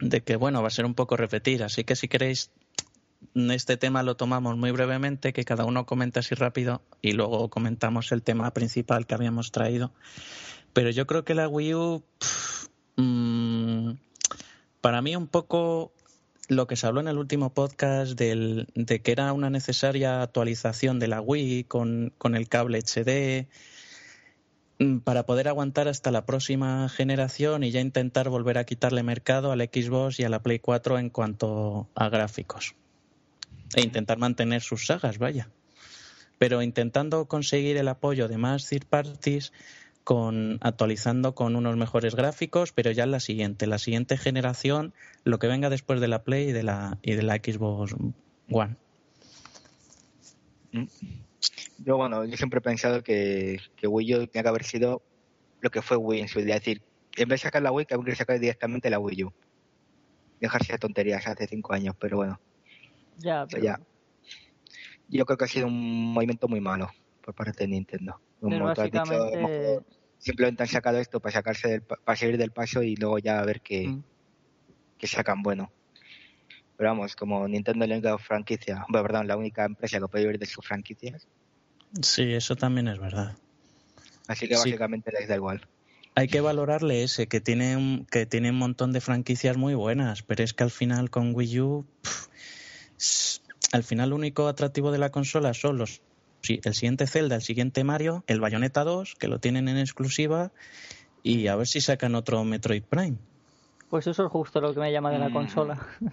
[0.00, 1.64] de que, bueno, va a ser un poco repetir.
[1.64, 2.50] Así que si queréis
[3.34, 8.12] este tema lo tomamos muy brevemente, que cada uno comente así rápido y luego comentamos
[8.12, 9.92] el tema principal que habíamos traído.
[10.72, 12.04] Pero yo creo que la Wii U,
[12.96, 13.92] mm,
[14.80, 15.92] para mí un poco
[16.48, 18.66] lo que se habló en el último podcast de
[19.02, 23.48] que era una necesaria actualización de la Wii con, con el cable HD
[24.78, 29.52] mm, para poder aguantar hasta la próxima generación y ya intentar volver a quitarle mercado
[29.52, 32.74] al Xbox y a la Play 4 en cuanto a gráficos.
[33.74, 35.48] E intentar mantener sus sagas, vaya.
[36.38, 39.52] Pero intentando conseguir el apoyo de más third parties
[40.04, 44.92] con actualizando con unos mejores gráficos, pero ya en la siguiente, la siguiente generación,
[45.24, 47.94] lo que venga después de la Play y de la y de la Xbox
[48.50, 48.76] One.
[50.72, 50.84] Mm.
[51.78, 55.02] Yo bueno, yo siempre he pensado que, que Wii U tenía que haber sido
[55.60, 56.82] lo que fue Wii en su día, es decir,
[57.16, 59.32] en vez de sacar la Wii, que habría sacar directamente la Wii U.
[60.40, 62.38] Dejarse de tonterías hace cinco años, pero bueno.
[63.18, 63.62] Ya, pero...
[63.62, 63.80] ya.
[65.08, 66.90] Yo creo que ha sido un movimiento muy malo
[67.22, 68.20] por parte de Nintendo
[70.24, 73.44] simplemente han sacado esto para sacarse del, para salir del paso y luego ya a
[73.44, 74.02] ver qué, mm.
[75.02, 75.70] sacan bueno.
[76.76, 80.24] Pero vamos, como Nintendo es la única franquicia, bueno, perdón, la única empresa que puede
[80.24, 81.28] vivir de sus franquicias.
[82.02, 83.36] Sí, eso también es verdad.
[84.26, 85.68] Así que básicamente les da igual.
[86.16, 90.22] Hay que valorarle ese, que tiene, un, que tiene un montón de franquicias muy buenas,
[90.22, 91.86] pero es que al final con Wii U,
[93.72, 96.02] al final lo único atractivo de la consola son los
[96.42, 100.52] sí, el siguiente Zelda, el siguiente Mario, el Bayonetta 2, que lo tienen en exclusiva,
[101.22, 103.16] y a ver si sacan otro Metroid Prime.
[103.88, 105.32] Pues eso es justo lo que me llama de la mm.
[105.32, 105.86] consola.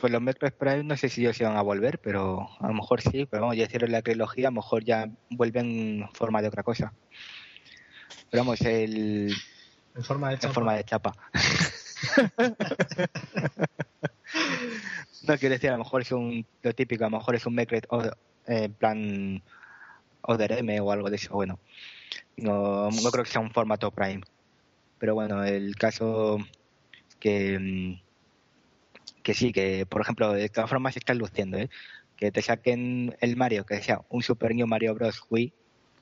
[0.00, 2.72] Pues los Metroid Prime no sé si ellos se van a volver, pero a lo
[2.72, 6.40] mejor sí, pero vamos, ya hicieron la trilogía, a lo mejor ya vuelven en forma
[6.40, 6.94] de otra cosa.
[8.30, 9.34] Pero vamos, el...
[9.94, 10.48] En forma de chapa.
[10.48, 11.12] En forma de chapa.
[15.26, 17.54] no quiero decir, a lo mejor es un, lo típico, a lo mejor es un
[17.54, 17.84] Metroid
[18.46, 19.42] en plan
[20.28, 21.34] M o algo de eso.
[21.34, 21.58] Bueno,
[22.36, 24.22] no, no creo que sea un formato Prime.
[24.98, 26.38] Pero bueno, el caso
[27.18, 28.00] que, mm,
[29.22, 31.70] que sí, que por ejemplo, de todas formas se están luciendo, ¿eh?
[32.20, 35.22] que te saquen el Mario, que sea un Super New Mario Bros.
[35.30, 35.54] Wii,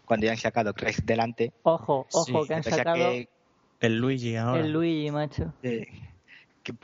[0.04, 1.52] cuando ya han sacado tres delante.
[1.62, 3.12] Ojo, ojo, que han sacado
[3.80, 4.60] el Luigi ahora.
[4.60, 5.52] El Luigi, macho.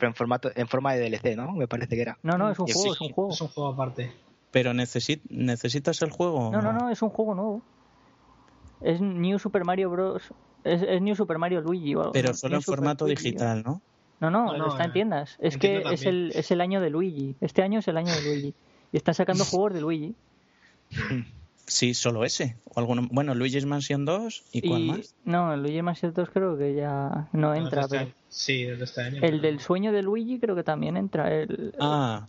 [0.00, 1.52] En formato en forma de DLC, ¿no?
[1.52, 2.18] Me parece que era.
[2.22, 3.30] No, no, es un juego, es un juego.
[3.32, 4.12] Es un juego aparte.
[4.50, 6.50] Pero necesitas el juego.
[6.52, 7.62] No, no, no, es un juego nuevo.
[8.80, 10.22] Es New Super Mario Bros.
[10.62, 11.94] Es, New Super Mario Luigi.
[12.12, 13.82] Pero solo en formato digital, ¿no?
[14.20, 15.36] No, no, está en tiendas.
[15.40, 17.36] Es que es el, es el año de Luigi.
[17.40, 18.54] Este año es el año de Luigi.
[18.92, 20.14] Y están sacando juegos de Luigi.
[21.66, 22.56] Sí, solo ese.
[22.64, 23.08] O alguno...
[23.10, 25.14] Bueno, Luigi's Mansion 2 y, cuál más.
[25.24, 27.82] No, Luigi's Mansion 2 creo que ya no entra.
[27.82, 29.22] Este sí, de este año.
[29.22, 31.32] El del sueño de Luigi creo que también entra.
[31.32, 31.74] El...
[31.80, 32.26] Ah,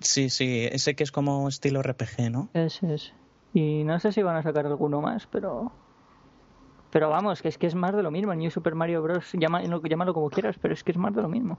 [0.00, 2.48] Sí, sí, ese que es como estilo RPG, ¿no?
[2.52, 3.12] Ese es.
[3.54, 5.72] Y no sé si van a sacar alguno más, pero.
[6.90, 8.32] Pero vamos, que es que es más de lo mismo.
[8.32, 9.30] El New Super Mario Bros.
[9.32, 11.58] Llámalo, llámalo como quieras, pero es que es más de lo mismo.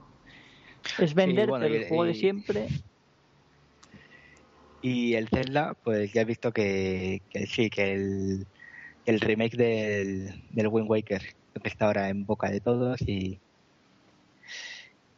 [0.98, 2.68] Es vender el juego de siempre.
[4.80, 8.46] Y el Zelda, pues ya he visto que, sí, que el,
[9.06, 11.22] el remake del, del Wind Waker
[11.64, 13.40] está ahora en boca de todos y.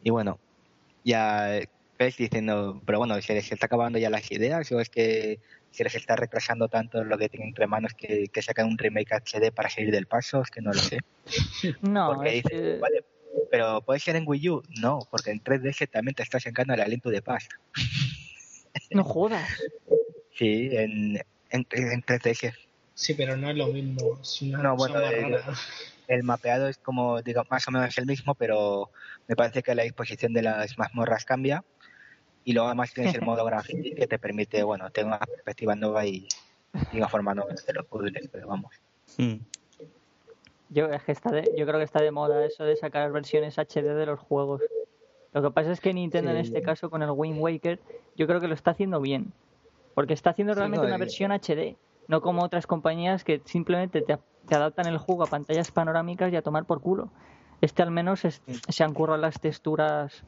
[0.03, 0.39] Y bueno,
[1.03, 1.61] ya
[2.09, 5.95] diciendo, pero bueno, ¿se les está acabando ya las ideas o es que se les
[5.95, 9.69] está retrasando tanto lo que tienen entre manos que, que sacan un remake HD para
[9.69, 10.41] salir del paso?
[10.41, 10.99] Es que no lo sé.
[11.81, 12.21] No,
[13.49, 14.63] pero ¿puede ser en Wii U?
[14.81, 17.47] No, porque en 3DS también te está sacando el aliento de paz.
[18.91, 19.49] No jodas.
[20.35, 21.17] Sí, en,
[21.49, 22.53] en, 3DS.
[22.93, 24.19] Sí, pero no es lo mismo.
[24.41, 24.99] no, bueno,
[26.07, 28.91] el, mapeado es como, digo, más o menos el mismo, pero
[29.27, 31.63] me parece que la disposición de las mazmorras cambia
[32.43, 36.05] y luego además tienes el modo graffiti que te permite, bueno, tener una perspectiva nueva
[36.05, 36.27] y,
[36.93, 38.73] una forma nueva de los puzzles, pero vamos.
[39.17, 39.37] Hmm.
[40.69, 43.93] Yo, es que está yo creo que está de moda eso de sacar versiones HD
[43.93, 44.61] de los juegos.
[45.33, 47.79] Lo que pasa es que Nintendo en este caso con el Wind Waker
[48.15, 49.31] yo creo que lo está haciendo bien.
[49.93, 51.75] Porque está haciendo realmente una versión HD,
[52.07, 54.17] no como otras compañías que simplemente te,
[54.49, 57.09] adaptan el juego a pantallas panorámicas y a tomar por culo.
[57.61, 60.23] Este al menos se han currado las texturas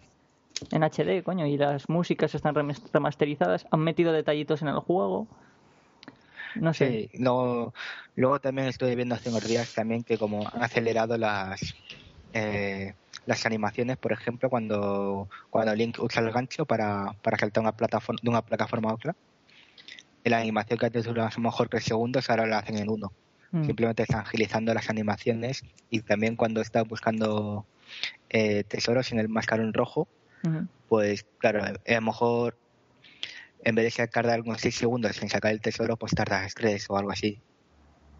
[0.72, 5.28] en HD, coño, y las músicas están remasterizadas, han metido detallitos en el juego.
[6.56, 7.10] No sé.
[8.16, 11.74] luego también estoy viendo hace unos días también que como han acelerado las
[12.34, 12.94] eh,
[13.26, 18.20] las animaciones, por ejemplo, cuando, cuando Link usa el gancho para, para saltar una plataforma,
[18.22, 19.16] de una plataforma a otra,
[20.24, 23.12] la animación que antes duraba a lo mejor tres segundos, ahora la hacen en uno.
[23.52, 23.66] Mm.
[23.66, 27.66] Simplemente están agilizando las animaciones y también cuando están buscando
[28.30, 30.08] eh, tesoros en el mascarón rojo,
[30.90, 32.58] pues claro, a lo mejor
[33.64, 36.98] en vez de tardar unos 6 segundos en sacar el tesoro, pues tardas 3 o
[36.98, 37.40] algo así.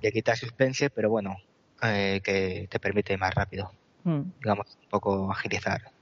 [0.02, 1.36] Le quita suspense, pero bueno,
[1.82, 3.72] eh, que te permite más rápido.
[4.04, 4.22] Mm.
[4.42, 5.94] Digamos, un poco agilizar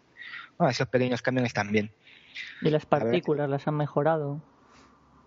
[0.62, 1.92] Ah, esos pequeños cambios están bien.
[2.62, 4.40] Y las partículas las han mejorado.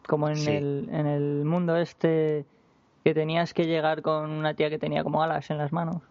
[0.07, 2.45] Como en, el, en el mundo este
[3.03, 6.03] que tenías que llegar con una tía que tenía como alas en las manos.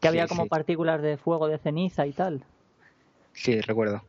[0.00, 2.44] Que había como partículas de fuego, de ceniza y tal.
[3.32, 4.02] Sí, recuerdo.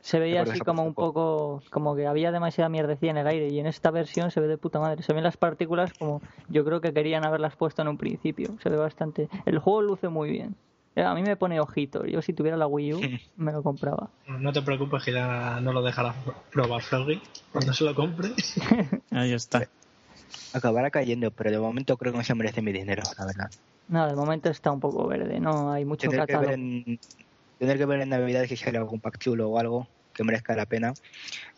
[0.00, 3.58] Se veía así como un poco, como que había demasiada mierdecía en el aire y
[3.60, 5.02] en esta versión se ve de puta madre.
[5.02, 8.56] Se ven las partículas como yo creo que querían haberlas puesto en un principio.
[8.62, 9.28] Se ve bastante.
[9.44, 10.56] El juego luce muy bien.
[10.96, 12.04] Eh, a mí me pone ojito.
[12.04, 13.00] Yo si tuviera la Wii U
[13.36, 14.10] me lo compraba.
[14.26, 16.14] No te preocupes que ya no lo dejará
[16.52, 17.22] probar Froggy
[17.52, 18.30] cuando se lo compre.
[19.10, 19.68] Ahí está.
[20.52, 23.50] Acabará cayendo, pero de momento creo que no se merece mi dinero, la verdad.
[23.88, 25.40] No, de momento está un poco verde.
[25.40, 26.98] No hay mucho tener Que ver en,
[27.58, 30.66] tener que ver en Navidad si sale algún pack chulo o algo que merezca la
[30.66, 30.92] pena.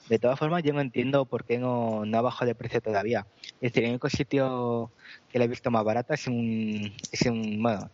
[0.08, 3.26] De todas formas, yo no entiendo por qué no, no ha bajado de precio todavía.
[3.60, 4.90] Es decir, el único sitio
[5.30, 7.90] que la he visto más barata es un, es un bueno,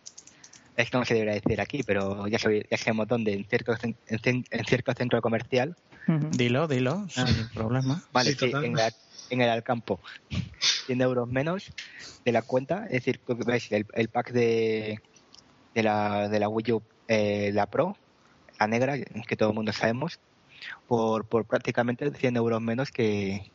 [0.81, 3.95] es que no se debería decir aquí, pero ya, ya sabemos dónde, en cierto, en,
[4.07, 5.75] en cierto centro comercial.
[6.07, 7.51] Dilo, dilo, sin ah.
[7.53, 8.03] problema.
[8.13, 8.77] Vale, sí, en,
[9.29, 9.99] en, el Alcampo.
[10.85, 11.71] 100 euros menos
[12.23, 13.19] de la cuenta, es decir,
[13.93, 15.01] el pack de,
[15.75, 17.97] de, la, de la Wii U, eh, la Pro,
[18.57, 20.19] la negra, que todo el mundo sabemos,
[20.87, 23.51] por, por prácticamente 100 euros menos que,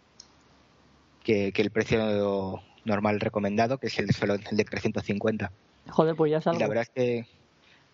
[1.22, 5.50] que, que el precio normal recomendado, que es el, solo el de 350.
[5.88, 6.58] Joder, pues ya salgo.
[6.58, 7.26] Y la verdad es que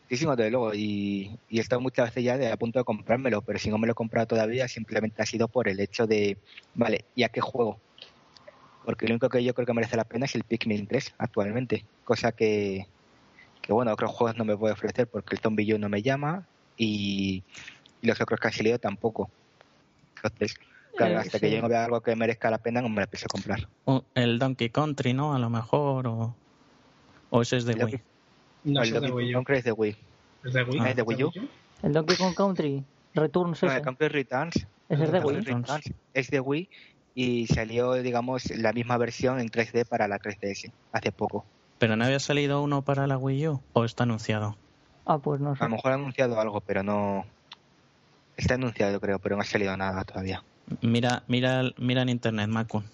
[0.09, 0.75] sí, sí, desde luego.
[0.75, 3.79] Y, y he estado muchas veces ya de, a punto de comprármelo, pero si no
[3.79, 6.37] me lo he comprado todavía, simplemente ha sido por el hecho de,
[6.75, 7.79] vale, ¿y a qué juego?
[8.85, 11.85] Porque lo único que yo creo que merece la pena es el Pikmin 3 actualmente,
[12.05, 12.87] cosa que,
[13.61, 16.47] que bueno, otros juegos no me puede ofrecer porque el Zombie U no me llama
[16.77, 17.43] y,
[18.03, 19.31] los otros que han salido tampoco.
[20.17, 20.59] Entonces,
[20.97, 23.27] claro, hasta que yo no vea algo que merezca la pena, no me la pienso
[23.29, 23.69] comprar.
[24.15, 25.35] el Donkey Country, ¿no?
[25.35, 26.35] A lo mejor, o...
[27.31, 28.01] ¿O ese es de Wii?
[28.65, 29.97] No, el Donkey Kong Country es de Wii.
[30.45, 30.81] ¿Es de Wii?
[30.81, 31.33] Ah, ¿Es de Wii U?
[31.83, 34.57] El Donkey Kong Country Returns no, el Country Returns.
[34.89, 35.65] ¿Ese es de Wii?
[36.15, 36.69] es de Wii
[37.15, 41.47] y salió, digamos, la misma versión en 3D para la 3DS hace poco.
[41.79, 44.57] ¿Pero no había salido uno para la Wii U o está anunciado?
[45.07, 45.65] Ah, pues no sé.
[45.65, 47.25] A lo mejor ha anunciado algo, pero no...
[48.37, 50.45] Está anunciado, creo, pero no ha salido nada todavía.
[50.83, 52.85] Mira, mira, mira en internet, Macun.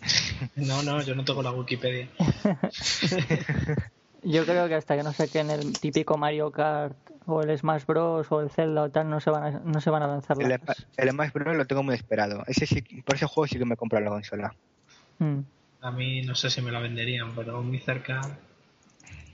[0.56, 2.08] No, no, yo no tengo la Wikipedia.
[4.22, 8.30] yo creo que hasta que no saquen el típico Mario Kart o el Smash Bros
[8.30, 10.60] o el Zelda o tal, no se van a, no se van a lanzar el,
[10.96, 12.42] el Smash Bros lo tengo muy esperado.
[12.46, 14.54] Ese sí, por ese juego sí que me compro la consola.
[15.18, 15.40] Mm.
[15.82, 18.20] A mí no sé si me la venderían, pero muy cerca.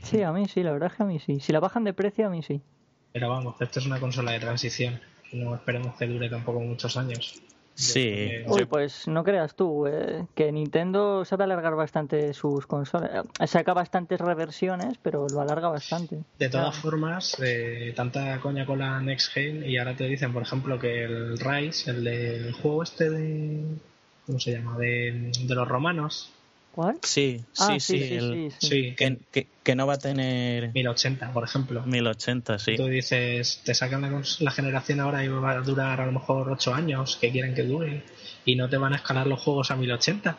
[0.03, 1.41] Sí, a mí sí, la verdad es que a mí sí.
[1.41, 2.61] Si la bajan de precio, a mí sí.
[3.13, 5.01] Pero vamos, esto es una consola de transición.
[5.33, 7.43] No esperemos que dure tampoco muchos años.
[7.77, 8.31] Sí.
[8.47, 13.27] Uy, pues no creas tú, eh, que Nintendo sabe alargar bastante sus consolas.
[13.39, 16.21] Eh, saca bastantes reversiones, pero lo alarga bastante.
[16.39, 20.43] De todas formas, eh, tanta coña con la Next Gen y ahora te dicen, por
[20.43, 23.63] ejemplo, que el Rise, el del juego este de...
[24.25, 24.77] ¿Cómo se llama?
[24.79, 26.33] De, de los romanos,
[26.77, 26.99] ¿Cuál?
[27.03, 31.83] Sí, ah, sí, sí, sí, que, que, no va a tener 1080, por ejemplo.
[31.87, 32.77] 1080, sí.
[32.77, 34.03] Tú dices, te sacan
[34.41, 37.63] la, generación ahora y va a durar a lo mejor 8 años, que quieren que
[37.63, 38.03] dure,
[38.45, 40.37] y no te van a escalar los juegos a 1080.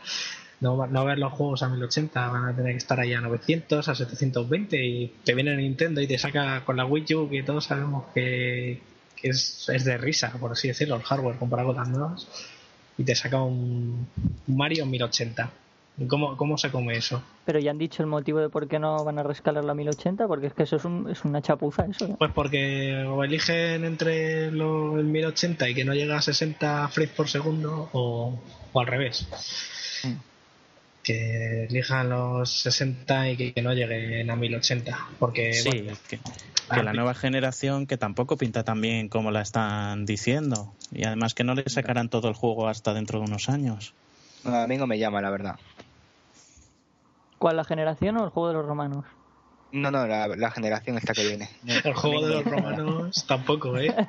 [0.60, 3.22] No, no a ver los juegos a 1080, van a tener que estar ahí a
[3.22, 7.42] 900, a 720, y te viene Nintendo y te saca con la Wii U, que
[7.42, 8.80] todos sabemos que,
[9.24, 12.28] es, es, de risa, por así decirlo, el hardware comparado con las nuevas,
[12.96, 14.08] y te saca un,
[14.48, 15.52] un Mario en 1080
[16.08, 17.24] ¿Cómo, ¿Cómo se come eso?
[17.46, 20.28] Pero ya han dicho el motivo de por qué no van a rescalar la 1080,
[20.28, 22.06] porque es que eso es, un, es una chapuza eso.
[22.06, 22.16] ¿eh?
[22.20, 27.14] Pues porque o eligen entre lo, el 1080 y que no llega a 60 frames
[27.16, 28.40] por segundo o,
[28.74, 29.28] o al revés.
[30.04, 30.14] Mm.
[31.02, 35.08] Que elijan los 60 y que, no lleguen a 1080.
[35.18, 40.06] Porque, sí, que, que la nueva generación que tampoco pinta tan bien como la están
[40.06, 40.74] diciendo.
[40.92, 43.96] Y además que no le sacarán todo el juego hasta dentro de unos años.
[44.44, 45.56] a mí no me llama, la verdad.
[47.40, 49.06] ¿Cuál, la generación o el juego de los romanos?
[49.72, 51.50] No, no, la, generación esta que viene.
[51.84, 53.94] El juego de los romanos tampoco, ¿eh?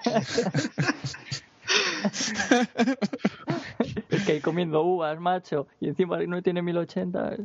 [4.08, 7.36] es que hay comiendo uvas, macho, y encima no tiene 1080.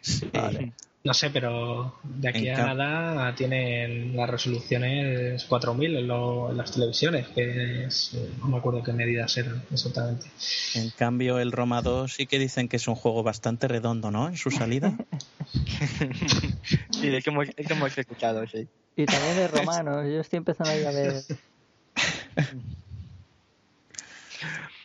[0.00, 0.30] Sí.
[0.32, 0.72] Vale.
[1.02, 7.26] No sé, pero de aquí a nada tienen las resoluciones 4000 en, en, las televisiones,
[7.28, 10.26] que es, no me acuerdo qué medidas eran exactamente.
[10.74, 14.28] En cambio, el Roma 2 sí que dicen que es un juego bastante redondo, ¿no?
[14.28, 14.94] En su salida.
[16.90, 18.68] sí, es que hemos, es que hemos escuchado, sí.
[18.94, 21.14] Y también de romanos, yo estoy empezando a ver.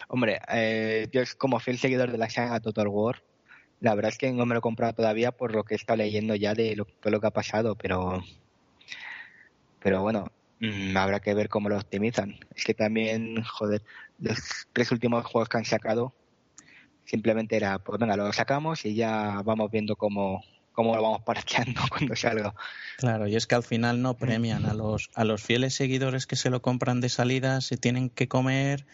[0.07, 3.22] Hombre, eh, yo como fiel seguidor de la saga Total War,
[3.80, 5.98] la verdad es que no me lo he comprado todavía por lo que he estado
[5.98, 8.24] leyendo ya de lo, todo lo que ha pasado, pero
[9.80, 12.40] pero bueno, Mm, habrá que ver cómo lo optimizan.
[12.56, 13.82] Es que también, joder,
[14.20, 14.40] los
[14.74, 16.14] tres últimos juegos que han sacado
[17.06, 21.82] simplemente era, pues venga, lo sacamos y ya vamos viendo cómo, cómo lo vamos parcheando
[21.90, 22.56] cuando salga.
[22.98, 26.36] Claro, y es que al final no premian a los, a los fieles seguidores que
[26.36, 28.86] se lo compran de salida, se tienen que comer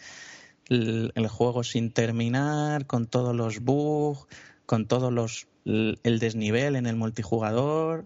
[0.68, 4.28] el, juego sin terminar, con todos los bugs,
[4.72, 8.06] con todos los el desnivel en el multijugador.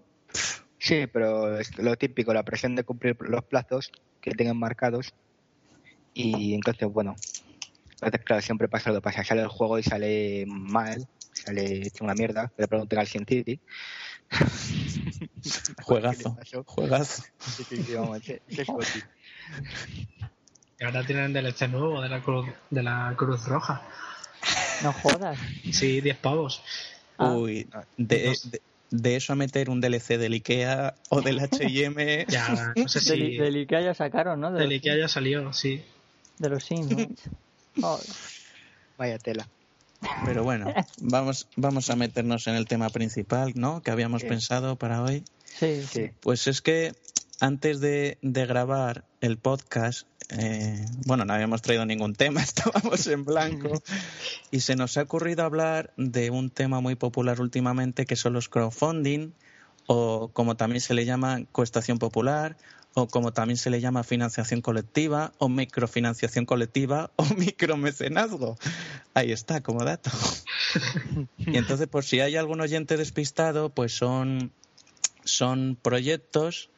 [0.80, 5.14] Sí, pero es lo típico, la presión de cumplir los plazos que tengan marcados.
[6.12, 7.14] Y entonces, bueno,
[8.24, 9.22] claro, siempre pasa lo que pasa.
[9.22, 12.50] Sale el juego y sale mal, sale hecho una mierda.
[12.56, 13.60] Le pregunten al City.
[15.84, 17.22] juegazo, juegazo.
[20.78, 23.80] Y ahora tienen DLC nuevo de la Cruz, de la Cruz Roja.
[24.82, 25.38] No jodas.
[25.72, 26.62] Sí, 10 pavos.
[27.18, 27.32] Ah.
[27.32, 27.66] Uy,
[27.96, 28.36] de,
[28.90, 32.26] de, eso a meter un DLC del Ikea o del HM.
[32.28, 33.36] ya, no sé si.
[33.38, 34.52] Del, Ikea ya sacaron, ¿no?
[34.52, 35.82] del Ikea ya salió, sí.
[36.38, 36.94] De los Sims,
[38.98, 39.48] Vaya tela.
[40.24, 43.82] Pero bueno, vamos, vamos a meternos en el tema principal, ¿no?
[43.82, 45.24] Que habíamos pensado para hoy.
[45.44, 46.10] Sí, sí.
[46.20, 46.94] Pues es que
[47.40, 53.24] antes de, de grabar el podcast, eh, bueno, no habíamos traído ningún tema, estábamos en
[53.24, 53.82] blanco
[54.50, 58.48] y se nos ha ocurrido hablar de un tema muy popular últimamente que son los
[58.48, 59.32] crowdfunding
[59.86, 62.56] o como también se le llama coestación popular
[62.94, 68.56] o como también se le llama financiación colectiva o microfinanciación colectiva o micromecenazgo.
[69.12, 70.10] Ahí está, como dato.
[71.36, 74.50] Y entonces, por si hay algún oyente despistado, pues son,
[75.24, 76.70] son proyectos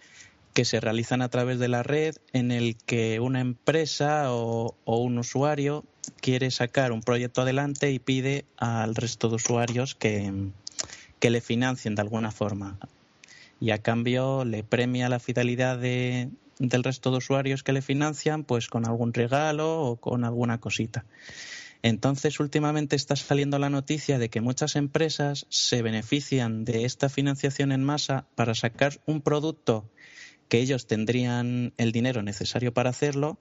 [0.58, 5.16] que se realizan a través de la red en el que una empresa o, un
[5.16, 5.84] usuario
[6.20, 10.32] quiere sacar un proyecto adelante y pide al resto de usuarios que,
[11.20, 12.76] que le financien de alguna forma.
[13.60, 16.28] Y a cambio le premia la fidelidad de,
[16.58, 21.04] del resto de usuarios que le financian, pues con algún regalo o con alguna cosita.
[21.84, 27.70] Entonces, últimamente está saliendo la noticia de que muchas empresas se benefician de esta financiación
[27.70, 29.88] en masa para sacar un producto
[30.48, 33.38] que ellos tendrían el dinero necesario para hacerlo,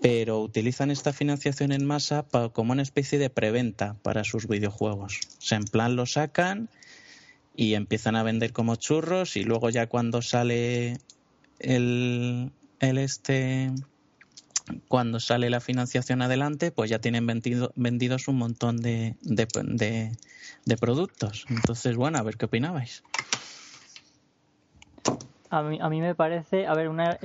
[0.00, 5.20] pero utilizan esta financiación en masa como una especie de preventa para sus videojuegos.
[5.38, 6.68] O sea, en plan lo sacan
[7.54, 10.98] y empiezan a vender como churros y luego ya cuando sale
[11.58, 12.50] el,
[12.80, 13.70] el este
[14.88, 20.12] cuando sale la financiación adelante, pues ya tienen vendido, vendidos un montón de, de,
[20.64, 21.44] de productos.
[21.48, 23.02] Entonces, bueno, a ver qué opinabais.
[25.50, 27.18] A mí, a mí me parece, a ver, una,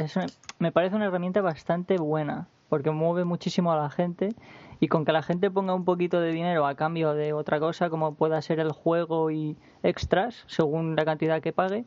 [0.60, 4.34] me parece una herramienta bastante buena, porque mueve muchísimo a la gente
[4.80, 7.90] y con que la gente ponga un poquito de dinero a cambio de otra cosa,
[7.90, 11.86] como pueda ser el juego y extras, según la cantidad que pague,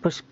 [0.00, 0.24] pues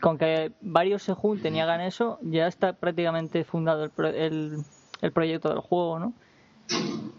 [0.00, 4.64] con que varios se junten y hagan eso, ya está prácticamente fundado el, el,
[5.02, 6.14] el proyecto del juego, ¿no?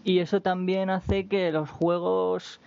[0.02, 2.60] Y eso también hace que los juegos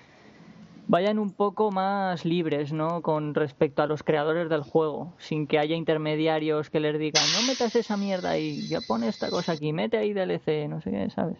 [0.92, 3.02] vayan un poco más libres, ¿no?
[3.02, 7.48] Con respecto a los creadores del juego, sin que haya intermediarios que les digan, no
[7.48, 11.10] metas esa mierda ahí, ya pone esta cosa aquí, mete ahí DLC, no sé qué,
[11.10, 11.38] ¿sabes?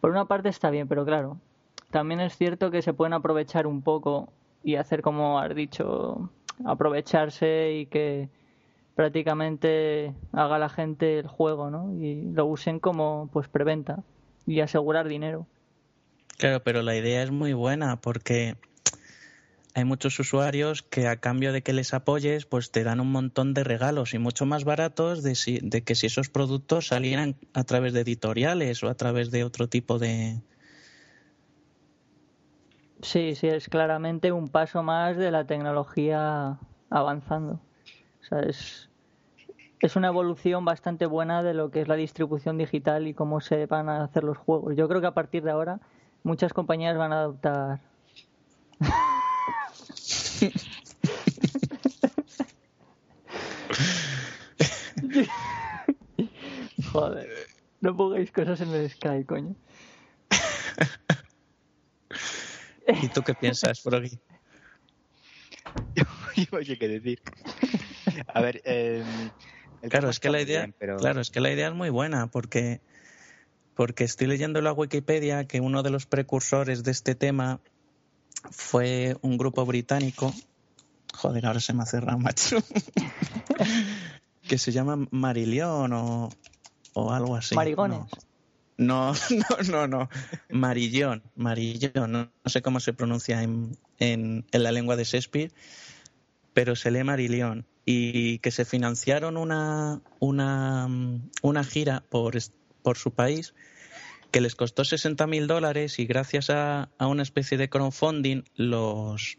[0.00, 1.40] Por una parte está bien, pero claro,
[1.90, 6.30] también es cierto que se pueden aprovechar un poco y hacer como has dicho,
[6.64, 8.28] aprovecharse y que
[8.94, 11.92] prácticamente haga la gente el juego, ¿no?
[11.96, 14.04] Y lo usen como pues preventa
[14.46, 15.48] y asegurar dinero.
[16.36, 18.54] Claro, pero la idea es muy buena porque
[19.74, 23.54] hay muchos usuarios que a cambio de que les apoyes, pues te dan un montón
[23.54, 27.64] de regalos y mucho más baratos de, si, de que si esos productos salieran a
[27.64, 30.40] través de editoriales o a través de otro tipo de...
[33.02, 36.58] Sí, sí, es claramente un paso más de la tecnología
[36.90, 37.60] avanzando.
[38.20, 38.88] O sea, es,
[39.80, 43.66] es una evolución bastante buena de lo que es la distribución digital y cómo se
[43.66, 44.74] van a hacer los juegos.
[44.76, 45.78] Yo creo que a partir de ahora
[46.24, 47.80] muchas compañías van a adoptar.
[56.92, 57.28] Joder,
[57.80, 59.56] no pongáis cosas en el Sky, coño.
[63.02, 64.20] ¿Y tú qué piensas, Froggy?
[65.94, 66.04] Yo,
[66.60, 67.20] yo sé qué decir.
[68.28, 69.02] A ver, eh,
[69.88, 70.68] claro, es que la idea,
[70.98, 72.80] claro, es que la idea es muy buena porque
[73.74, 77.60] porque estoy leyendo en la Wikipedia que uno de los precursores de este tema
[78.50, 80.32] fue un grupo británico.
[81.14, 82.58] Joder, ahora se me ha cerrado, macho.
[84.48, 86.28] que se llama Marillion o,
[86.94, 87.54] o algo así.
[87.54, 88.00] Marigones.
[88.76, 90.08] No, no, no, no.
[90.50, 92.12] Marillón, Marillón.
[92.12, 95.52] No, sé cómo se pronuncia en, en, en, la lengua de Shakespeare,
[96.54, 97.66] pero se lee Marillion.
[97.84, 100.88] y que se financiaron una, una,
[101.42, 102.38] una gira por,
[102.82, 103.54] por su país
[104.30, 109.38] que les costó 60 mil dólares y gracias a, a, una especie de crowdfunding los,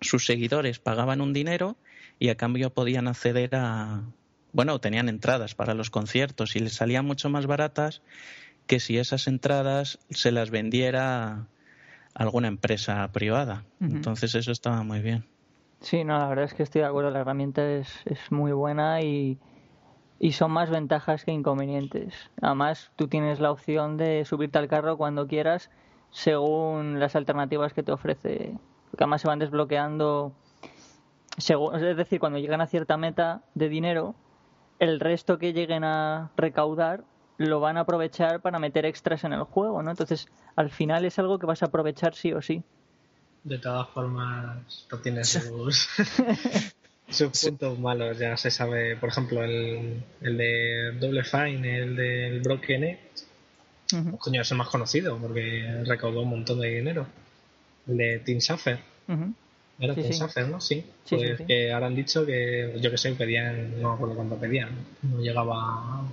[0.00, 1.76] sus seguidores pagaban un dinero
[2.18, 4.02] y a cambio podían acceder a,
[4.52, 8.02] bueno, tenían entradas para los conciertos y les salían mucho más baratas
[8.66, 11.46] que si esas entradas se las vendiera
[12.14, 13.64] alguna empresa privada.
[13.80, 15.24] Entonces eso estaba muy bien.
[15.80, 19.00] Sí, no, la verdad es que estoy de acuerdo, la herramienta es, es muy buena
[19.00, 19.38] y,
[20.20, 22.14] y son más ventajas que inconvenientes.
[22.40, 25.70] Además, tú tienes la opción de subirte al carro cuando quieras
[26.10, 28.58] según las alternativas que te ofrece.
[28.90, 30.32] Porque además se van desbloqueando,
[31.36, 34.14] es decir, cuando llegan a cierta meta de dinero,
[34.78, 37.04] el resto que lleguen a recaudar
[37.36, 39.90] lo van a aprovechar para meter extras en el juego, ¿no?
[39.90, 42.64] Entonces, al final es algo que vas a aprovechar sí o sí.
[43.44, 45.22] De todas formas, no tiene
[47.08, 48.96] sus, sus puntos malos, ya se sabe.
[48.96, 52.98] Por ejemplo, el, el de Double Fine, el del Broken Edge,
[54.18, 57.06] coño, es el más conocido porque recaudó un montón de dinero.
[57.86, 58.78] El de Team Suffer.
[59.80, 60.20] Era sí, sí.
[60.50, 60.60] ¿no?
[60.60, 60.84] Sí.
[61.08, 64.70] pues que ahora han dicho que, yo que sé, pedían, no me acuerdo cuánto pedían,
[65.02, 66.12] no llegaba a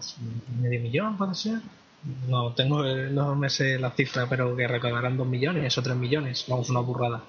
[0.61, 1.59] medio millón, puede ser.
[2.29, 6.45] No tengo, no me sé la cifra, pero que recaudarán dos millones o tres millones,
[6.47, 7.23] vamos, una burrada.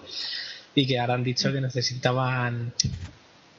[0.74, 2.74] Y que ahora han dicho que necesitaban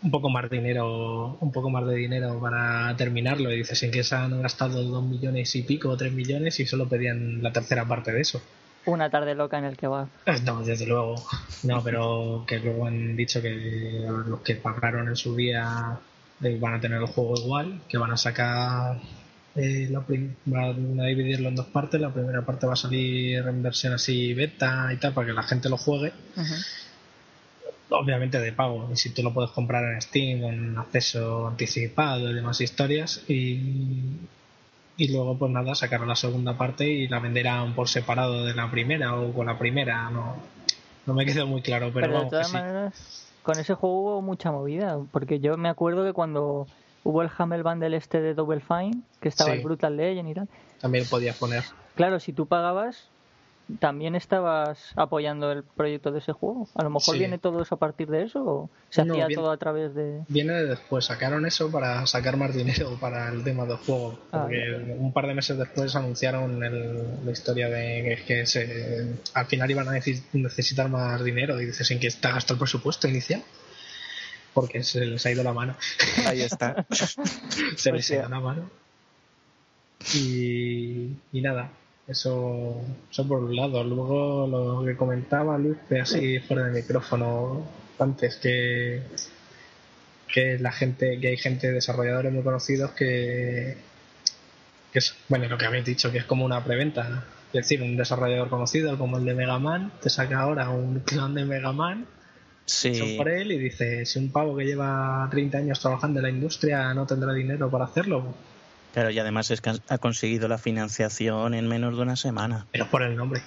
[0.04, 3.52] un poco más de dinero, un poco más de dinero para terminarlo.
[3.52, 6.66] Y dices, en que se han gastado dos millones y pico o tres millones y
[6.66, 8.42] solo pedían la tercera parte de eso.
[8.86, 10.08] Una tarde loca en el que va.
[10.46, 11.16] No, desde luego.
[11.64, 16.00] No, pero que luego han dicho que los que pagaron en su día
[16.42, 18.98] eh, van a tener el juego igual, que van a sacar.
[19.56, 20.06] Eh, la
[20.46, 22.00] van a dividirlo en dos partes.
[22.00, 25.44] La primera parte va a salir en versión así beta y tal, para que la
[25.44, 26.14] gente lo juegue.
[27.90, 28.90] Obviamente de pago.
[28.92, 33.24] Y si tú lo puedes comprar en Steam, con acceso anticipado y demás historias.
[33.28, 34.18] Y
[34.98, 38.70] y luego pues nada sacaron la segunda parte y la venderán por separado de la
[38.70, 40.36] primera o con la primera no
[41.06, 44.52] no me quedó muy claro pero, vamos, de todas maneras con ese juego hubo mucha
[44.52, 46.68] movida porque yo me acuerdo que cuando
[47.04, 50.50] hubo el Hammer Bundle este de Double Fine que estaba el Brutal Legend y tal
[50.82, 51.64] también podías poner
[51.96, 53.10] claro si tú pagabas
[53.80, 56.68] también estabas apoyando el proyecto de ese juego.
[56.76, 59.58] A lo mejor viene todo eso a partir de eso o se hacía todo a
[59.58, 60.22] través de.
[60.28, 64.20] Viene después, sacaron eso para sacar más dinero para el tema del juego.
[64.32, 66.60] Ah, porque un par de meses después anunciaron
[67.26, 72.00] la historia de que, se, al final iban a necesitar más dinero y dices en
[72.00, 73.44] que está gastado el presupuesto inicial.
[74.54, 75.76] Porque se les ha ido la mano.
[76.26, 76.86] Ahí está.
[77.76, 78.70] se les ha ido la mano.
[80.16, 81.70] Y, y nada,
[82.08, 82.82] eso,
[83.12, 83.84] eso por un lado.
[83.84, 87.64] Luego lo que comentaba Luis, así fuera de micrófono
[88.00, 89.02] antes, que,
[90.32, 93.78] que la gente, que hay gente, desarrolladores muy conocidos que,
[94.92, 97.26] que es, bueno, lo que habéis dicho, que es como una preventa.
[97.48, 101.34] Es decir, un desarrollador conocido como el de Mega Man te saca ahora un clon
[101.34, 102.06] de Mega Man
[102.68, 103.16] sí.
[103.18, 106.94] por él y dice, si un pavo que lleva 30 años trabajando en la industria
[106.94, 108.36] no tendrá dinero para hacerlo,
[108.98, 112.66] Claro, y además es que ha conseguido la financiación en menos de una semana.
[112.72, 113.44] Pero por el nombre.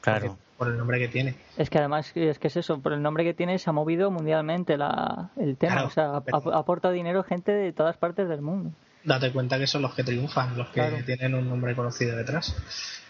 [0.00, 0.36] Claro.
[0.58, 1.36] Por el nombre que tiene.
[1.56, 4.10] Es que además es que es eso, por el nombre que tiene se ha movido
[4.10, 5.84] mundialmente la, el tema.
[5.84, 8.72] o sea, aporta dinero gente de todas partes del mundo.
[9.04, 12.56] Date cuenta que son los que triunfan, los que tienen un nombre conocido detrás.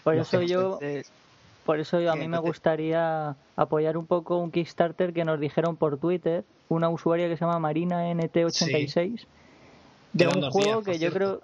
[0.03, 0.77] Por eso yo...
[1.65, 5.75] Por eso yo, a mí me gustaría apoyar un poco un Kickstarter que nos dijeron
[5.75, 9.25] por Twitter, una usuaria que se llama Marina NT86,
[10.13, 11.41] de un juego que yo creo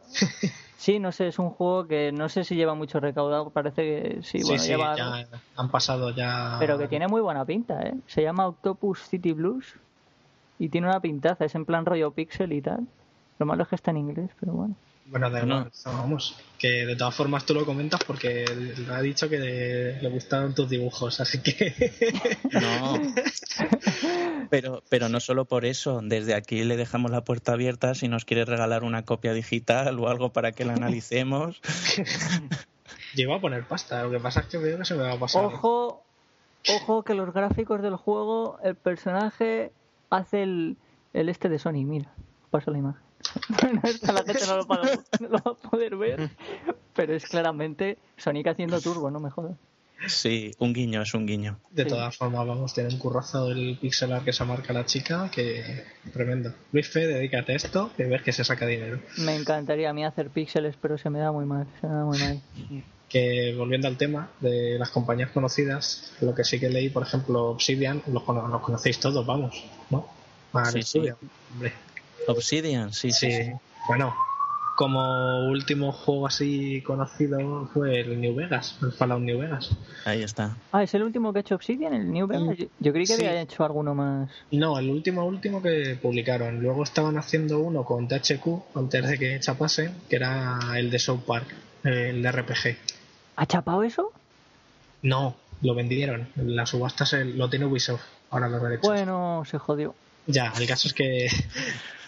[0.78, 4.20] sí no sé es un juego que no sé si lleva mucho recaudado parece que
[4.24, 8.22] sí, bueno lleva ya han pasado ya pero que tiene muy buena pinta eh se
[8.22, 9.76] llama Octopus City Blues
[10.60, 12.88] y tiene una pintaza es en plan rollo pixel y tal.
[13.40, 14.76] Lo malo es que está en inglés pero bueno.
[15.08, 15.70] Bueno, de no.
[15.86, 18.46] vamos, que de todas formas tú lo comentas porque
[18.90, 21.92] ha dicho que le, gustaron tus dibujos, así que...
[22.54, 22.94] No,
[24.54, 28.24] pero, pero no solo por eso, desde aquí le dejamos la puerta abierta si nos
[28.24, 31.60] quiere regalar una copia digital o algo para que la analicemos.
[33.16, 35.18] Llevo a poner pasta, lo que pasa es que veo que se me va a
[35.18, 35.46] pasar.
[35.46, 36.04] Ojo,
[36.70, 39.72] ojo que los gráficos del juego, el personaje
[40.12, 40.78] hace el,
[41.14, 42.14] el este de Sony, mira,
[42.52, 43.02] paso la imagen.
[43.50, 46.30] la gente no lo, va a poder ver,
[46.94, 49.58] pero es claramente Sonic haciendo turbo, no me jodas.
[50.08, 51.60] Sí, un guiño, es un guiño.
[51.72, 55.30] De todas formas, vamos, tiene un currazo el pixel art que se marca la chica,
[55.32, 56.54] que tremendo.
[56.72, 59.00] Luis Fe, dedícate a esto, que ver que se saca dinero.
[59.18, 62.04] Me encantaría a mí hacer píxeles, pero se me da muy mal, se me da
[62.06, 62.42] muy mal.
[63.10, 67.52] Que volviendo al tema de las compañías conocidas, lo que sí que leí, por ejemplo,
[67.52, 70.08] Obsidian, los, conocéis todos, vamos, ¿no?
[70.72, 71.00] sí, sí.
[71.54, 71.74] Hombre
[72.28, 73.32] Obsidian, sí, sí.
[73.32, 73.52] sí.
[73.88, 74.16] Bueno,
[74.76, 79.72] como último juego así conocido fue el New Vegas, el Fallout New Vegas.
[80.06, 80.58] Ahí está.
[80.72, 82.58] Ah, es el último que ha hecho Obsidian, el New Vegas.
[82.60, 84.30] Mm, yo, creí que había hecho alguno más.
[84.52, 86.62] No, el último último que publicaron.
[86.62, 91.22] Luego estaban haciendo uno con THQ antes de que chapase, que era el de South
[91.26, 91.54] Park,
[91.84, 92.78] el de RPG.
[93.36, 94.12] ¿Ha chapado eso?
[95.02, 96.30] No, lo vendieron.
[96.36, 98.04] La subasta se, lo tiene Ubisoft.
[98.32, 98.88] Ahora los derechos.
[98.88, 99.94] Bueno, se jodió.
[100.26, 101.28] Ya, el caso es que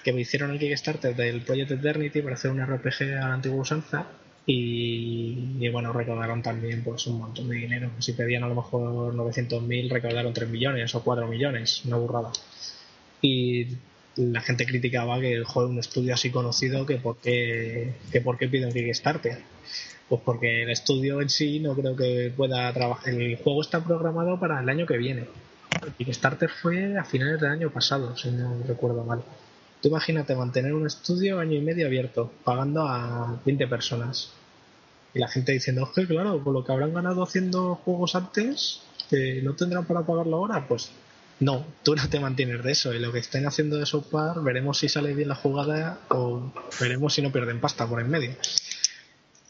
[0.06, 3.62] que me hicieron el Kickstarter del Project Eternity para hacer un RPG a la antigua
[3.62, 4.06] usanza
[4.46, 7.90] y, bueno, recaudaron también pues un montón de dinero.
[7.98, 12.32] Si pedían a lo mejor 900.000, recaudaron 3 millones o 4 millones, una burrada.
[13.20, 13.66] Y
[14.18, 18.48] la gente criticaba que juego un estudio así conocido que por qué, que por qué
[18.48, 19.40] Kickstarter.
[20.08, 23.12] Pues porque el estudio en sí no creo que pueda trabajar.
[23.12, 25.26] El juego está programado para el año que viene.
[25.84, 29.24] El Kickstarter fue a finales del año pasado, si no recuerdo mal
[29.90, 34.32] imagínate mantener un estudio año y medio abierto, pagando a 20 personas.
[35.14, 38.82] Y la gente diciendo, que claro, con lo que habrán ganado haciendo juegos antes,
[39.44, 40.92] no tendrán para pagarlo ahora, pues
[41.40, 42.94] no, tú no te mantienes de eso.
[42.94, 47.14] Y lo que estén haciendo de Sopar, veremos si sale bien la jugada o veremos
[47.14, 48.32] si no pierden pasta por en medio.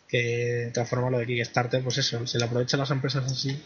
[0.07, 3.59] Que transforma lo de Kickstarter, pues eso, se le aprovechan las empresas así,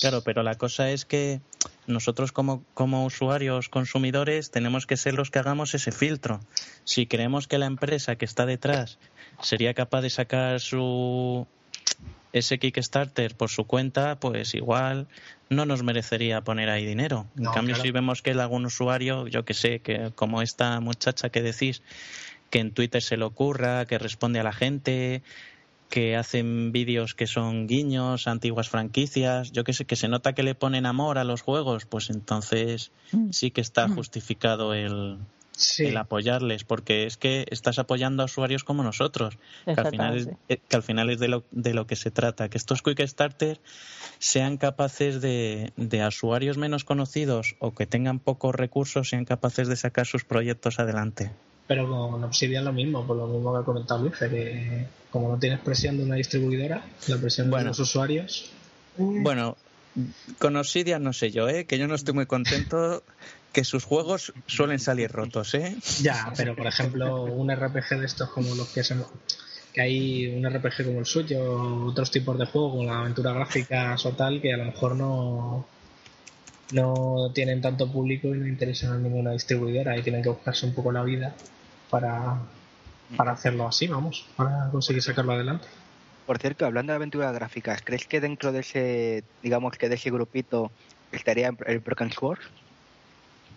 [0.00, 1.40] Claro, pero la cosa es que
[1.86, 6.40] nosotros como, como usuarios, consumidores, tenemos que ser los que hagamos ese filtro.
[6.84, 8.98] Si creemos que la empresa que está detrás
[9.40, 11.46] sería capaz de sacar su
[12.32, 15.06] ese Kickstarter por su cuenta, pues igual
[15.48, 17.26] no nos merecería poner ahí dinero.
[17.38, 21.42] En cambio, si vemos que algún usuario, yo que sé, que como esta muchacha que
[21.42, 21.82] decís,
[22.50, 25.22] que en Twitter se le ocurra, que responde a la gente,
[25.88, 30.42] que hacen vídeos que son guiños, antiguas franquicias, yo que sé, que se nota que
[30.42, 33.30] le ponen amor a los juegos, pues entonces mm.
[33.30, 33.94] sí que está mm.
[33.94, 35.18] justificado el,
[35.78, 40.28] el apoyarles, porque es que estás apoyando a usuarios como nosotros, que al final es,
[40.48, 43.00] eh, que al final es de, lo, de lo que se trata, que estos Quick
[43.06, 43.60] Starter
[44.18, 49.68] sean capaces de, de a usuarios menos conocidos o que tengan pocos recursos, sean capaces
[49.68, 51.30] de sacar sus proyectos adelante.
[51.68, 55.38] Pero con Obsidian lo mismo, por lo mismo que ha comentado Luis, que como no
[55.38, 58.50] tienes presión de una distribuidora, la presión de los usuarios.
[58.96, 59.56] Bueno,
[60.38, 61.66] con Obsidian no sé yo, ¿eh?
[61.66, 63.04] que yo no estoy muy contento
[63.52, 65.76] que sus juegos suelen salir rotos, ¿eh?
[66.00, 68.96] Ya, pero por ejemplo, un RPG de estos como los que se
[69.72, 73.94] que hay un RPG como el suyo, otros tipos de juegos como la aventura gráfica
[74.02, 75.66] o tal, que a lo mejor no
[76.72, 80.74] no tienen tanto público y no interesan a ninguna distribuidora y tienen que buscarse un
[80.74, 81.34] poco la vida
[81.90, 82.38] para,
[83.16, 85.66] para hacerlo así, vamos, para conseguir sacarlo adelante.
[86.26, 90.10] Por cierto, hablando de aventuras gráficas, ¿crees que dentro de ese, digamos que de ese
[90.10, 90.70] grupito
[91.10, 92.40] estaría el Broken Sword?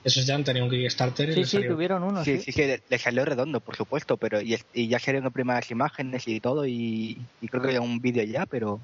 [0.03, 1.33] Esos ya han tenido un Kickstarter.
[1.33, 2.23] Sí, sí, tuvieron uno.
[2.23, 4.57] Sí, sí, sí, le, salió redondo, por supuesto, pero y,
[4.87, 8.79] ya salieron primeras imágenes y todo, y, creo que había un vídeo ya, pero,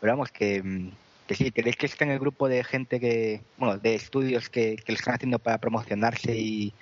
[0.00, 0.90] pero vamos, que, mm,
[1.30, 4.74] que sí, ¿creéis que está en el grupo de gente que, bueno, de estudios que,
[4.74, 6.74] que lo están haciendo para promocionarse y,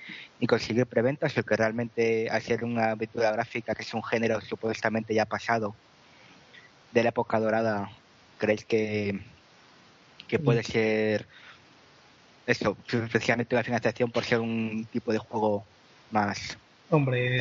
[0.49, 5.27] conseguir preventas o que realmente hacer una aventura gráfica que es un género supuestamente ya
[5.27, 5.75] pasado
[6.93, 7.91] de la época dorada,
[8.39, 9.21] creéis que,
[10.27, 11.27] que puede ser
[12.47, 15.67] eso, especialmente la financiación por ser un tipo de juego
[16.11, 16.57] más
[16.89, 17.39] Hombre,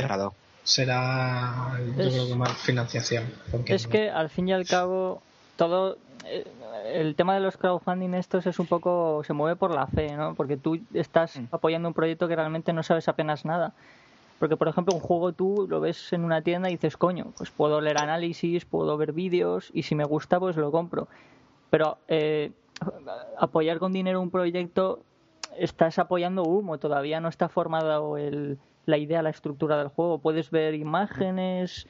[0.66, 3.24] será yo creo que más financiación.
[3.66, 5.24] Es que al fin y al cabo
[5.58, 6.46] todo eh,
[6.94, 10.36] el tema de los crowdfunding estos es un poco se mueve por la fe, ¿no?
[10.36, 11.46] Porque tú estás mm.
[11.52, 13.74] apoyando un proyecto que realmente no sabes apenas nada.
[14.40, 17.50] Porque, por ejemplo, un juego tú lo ves en una tienda y dices, coño, pues
[17.50, 21.08] puedo leer análisis, puedo ver vídeos y si me gusta, pues lo compro.
[21.72, 22.52] Pero eh,
[23.38, 25.00] apoyar con dinero un proyecto,
[25.58, 30.20] estás apoyando humo, todavía no está formada el, la idea, la estructura del juego.
[30.20, 31.88] Puedes ver imágenes,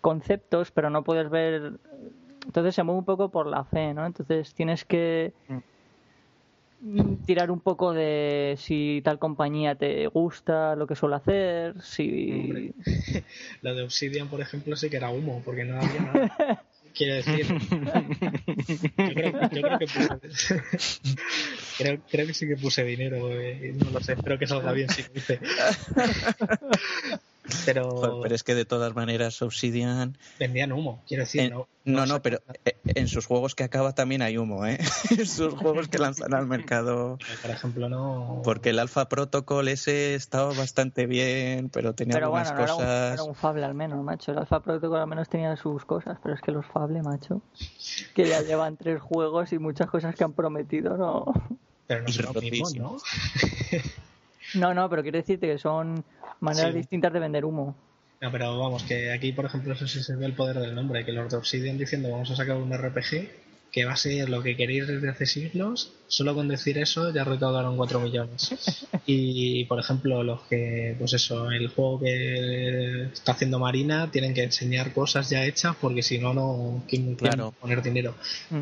[0.00, 1.74] conceptos, pero no puedes ver
[2.44, 4.06] entonces se mueve un poco por la fe, ¿no?
[4.06, 5.32] Entonces tienes que
[6.80, 7.24] mm.
[7.26, 12.72] tirar un poco de si tal compañía te gusta lo que suele hacer, si...
[13.62, 16.64] Lo de Obsidian, por ejemplo, sí que era humo, porque no había nada.
[16.94, 20.62] Quiero decir, yo creo, yo creo que puse,
[21.78, 24.88] creo, creo, que sí que puse dinero, eh, no lo sé, espero que salga bien
[24.88, 25.38] si lo hice.
[27.64, 28.20] Pero...
[28.22, 30.16] pero es que de todas maneras Obsidian...
[30.38, 31.50] Vendían humo, quiero decir.
[31.50, 34.78] no, no, no, pero eh, en sus juegos que acaba también hay humo, ¿eh?
[35.10, 37.18] en sus juegos que lanzan al mercado...
[37.42, 38.42] Por ejemplo, no...
[38.44, 42.78] Porque el Alpha Protocol ese estaba bastante bien, pero tenía algunas cosas...
[42.78, 44.32] Era un, era un, Fable al menos, macho.
[44.32, 47.42] El Alpha Protocol al menos tenía sus cosas, pero es que los Fable, macho,
[48.14, 51.32] que ya llevan tres juegos y muchas cosas que han prometido, ¿no?
[51.86, 52.96] Pero no son los mismos, ¿no?
[54.54, 56.04] No, no, pero quiero decirte que son
[56.40, 57.76] maneras distintas de vender humo.
[58.20, 61.04] No, pero vamos, que aquí, por ejemplo, eso sí se ve el poder del nombre,
[61.04, 64.42] que los de Obsidian diciendo vamos a sacar un RPG que va a ser lo
[64.42, 68.86] que queréis desde hace siglos, solo con decir eso ya recaudaron 4 millones.
[69.12, 74.44] Y, por ejemplo, los que, pues eso, el juego que está haciendo Marina tienen que
[74.44, 77.52] enseñar cosas ya hechas porque si no, no, ¿quién, claro.
[77.60, 78.14] poner dinero?
[78.50, 78.60] Mm.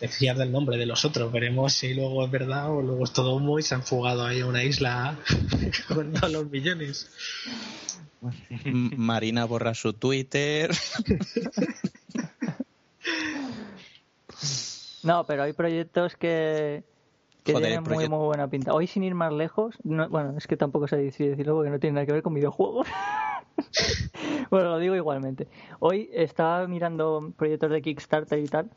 [0.00, 3.12] De fiar del nombre de los otros, veremos si luego es verdad o luego es
[3.12, 5.16] todo humo y se han fugado ahí a una isla
[5.88, 7.10] con todos los millones.
[8.64, 10.70] Marina borra su Twitter.
[15.04, 16.82] No, pero hay proyectos que,
[17.42, 18.72] tienen muy, muy buena pinta.
[18.72, 22.06] Hoy, sin ir más lejos, bueno, es que tampoco sé decirlo porque no tiene nada
[22.06, 22.88] que ver con videojuegos.
[24.50, 25.46] bueno, lo digo igualmente.
[25.78, 28.70] Hoy estaba mirando proyectos de Kickstarter y tal,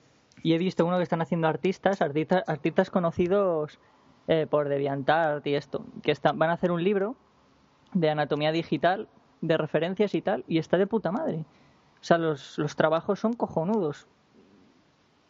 [0.44, 3.80] y he visto uno que están haciendo artistas, artistas, artistas conocidos
[4.28, 7.16] eh, por DeviantArt y esto, que están, van a hacer un libro
[7.94, 9.08] de anatomía digital,
[9.42, 11.46] de referencias y tal, y está de puta madre.
[12.00, 14.08] O sea, los, los trabajos son cojonudos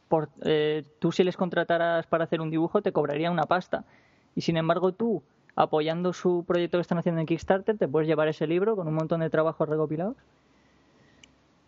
[0.07, 3.85] por, eh, tú si les contrataras para hacer un dibujo te cobraría una pasta.
[4.35, 5.23] Y sin embargo tú,
[5.55, 8.93] apoyando su proyecto que están haciendo en Kickstarter, te puedes llevar ese libro con un
[8.93, 10.15] montón de trabajos recopilados.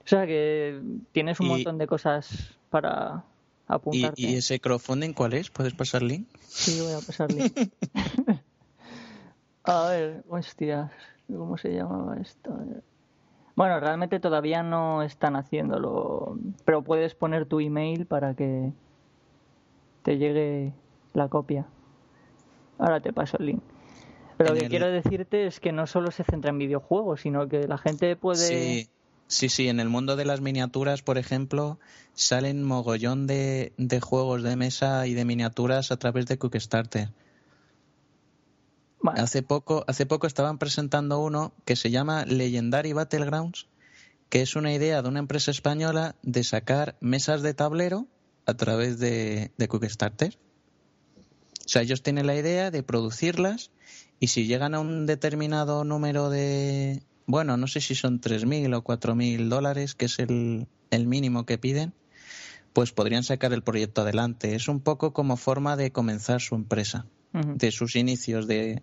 [0.04, 0.82] O sea que
[1.12, 3.24] tienes un montón de cosas para
[3.70, 4.22] apuntarte.
[4.22, 5.50] ¿Y, ese crowdfunding cuál es?
[5.50, 6.28] ¿Puedes pasar link?
[6.48, 7.54] Sí, voy a pasar link.
[9.64, 10.92] a ver, hostias,
[11.28, 12.58] ¿cómo se llamaba esto?
[13.56, 18.74] Bueno, realmente todavía no están haciéndolo, pero puedes poner tu email para que
[20.04, 20.74] te llegue
[21.14, 21.68] la copia.
[22.78, 23.64] Ahora te paso el link.
[24.38, 27.68] Pero lo que quiero decirte es que no solo se centra en videojuegos, sino que
[27.68, 28.38] la gente puede...
[28.38, 28.90] Sí,
[29.30, 29.70] sí, sí.
[29.70, 31.80] en el mundo de las miniaturas, por ejemplo,
[32.14, 37.10] salen mogollón de, de juegos de mesa y de miniaturas a través de Kickstarter.
[39.16, 43.68] Hace poco, hace poco estaban presentando uno que se llama Legendary Battlegrounds,
[44.28, 48.08] que es una idea de una empresa española de sacar mesas de tablero
[48.46, 50.38] a través de, de Kickstarter.
[51.66, 53.72] O sea, ellos tienen la idea de producirlas
[54.20, 58.84] y si llegan a un determinado número de, bueno, no sé si son 3.000 o
[58.84, 61.94] 4.000 dólares, que es el, el mínimo que piden,
[62.74, 64.56] pues podrían sacar el proyecto adelante.
[64.56, 68.82] Es un poco como forma de comenzar su empresa de sus inicios, de,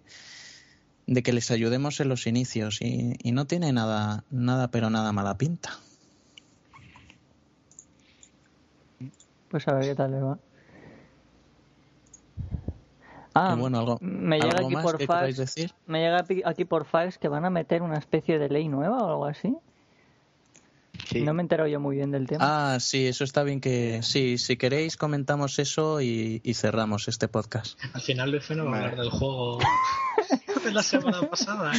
[1.09, 5.11] de que les ayudemos en los inicios y, y, no tiene nada, nada pero nada
[5.11, 5.81] mala pinta.
[9.51, 10.39] Pues a ver qué tal le va.
[13.39, 15.73] Ah, bueno, algo, me llega aquí por fax, decir?
[15.87, 19.09] Me llega aquí por fax que van a meter una especie de ley nueva o
[19.09, 19.55] algo así.
[21.15, 22.75] No me entero yo muy bien del tema.
[22.75, 24.01] Ah, sí, eso está bien que...
[24.03, 27.79] Sí, si queréis comentamos eso y, cerramos este podcast.
[27.93, 29.59] Al final de no va a hablar del juego
[30.65, 31.73] de la semana pasada.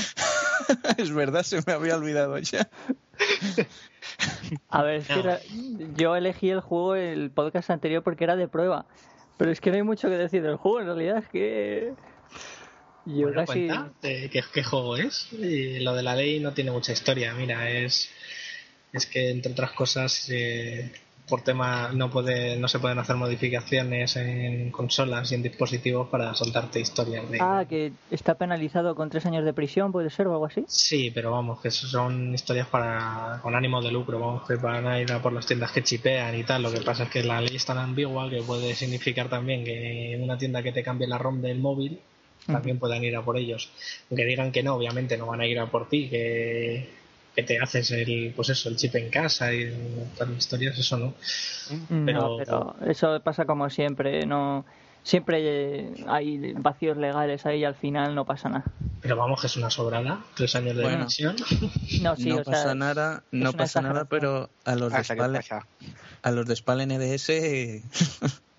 [0.97, 2.69] es verdad, se me había olvidado ya.
[4.69, 5.03] A ver,
[5.95, 8.85] yo elegí el juego el podcast anterior porque era de prueba.
[9.37, 11.93] Pero es que no hay mucho que decir del juego, en realidad es que...
[13.05, 13.69] Yo casi...
[14.01, 15.31] ¿Qué, ¿Qué, juego es?
[15.31, 17.33] Y lo de la ley no tiene mucha historia.
[17.33, 18.09] Mira, es
[18.93, 20.91] es que entre otras cosas eh,
[21.27, 26.33] por tema no puede no se pueden hacer modificaciones en consolas y en dispositivos para
[26.33, 30.33] soltarte historias de ah que está penalizado con tres años de prisión puede ser o
[30.33, 30.63] algo así.
[30.67, 34.99] Sí pero vamos que son historias para con ánimo de lucro vamos que van a
[34.99, 36.63] ir a por las tiendas que chipean y tal.
[36.63, 40.13] Lo que pasa es que la ley es tan ambigua que puede significar también que
[40.13, 41.99] en una tienda que te cambie la ROM del móvil
[42.45, 43.69] también puedan ir a por ellos.
[44.09, 46.89] Aunque digan que no obviamente no van a ir a por ti que
[47.37, 49.71] que te haces el pues eso el chip en casa y
[50.15, 51.13] todas las historias eso no.
[51.87, 52.75] Mm, pero...
[52.87, 54.65] eso pasa como siempre no
[55.03, 58.65] siempre hay vacíos legales ahí y al final no pasa nada.
[59.01, 61.03] Pero vamos que es una sobrada tres años de bueno,
[62.01, 65.39] no, sí, no pasa nada no pasa nada pero a los de Spal,
[66.23, 67.25] a los de Spal NDS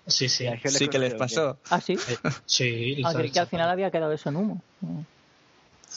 [0.07, 0.47] sí sí.
[0.67, 1.59] Sí que les pasó.
[1.69, 1.97] ah sí.
[2.45, 4.61] Sí ah, que al final había quedado eso en humo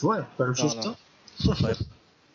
[0.01, 0.97] bueno pero el susto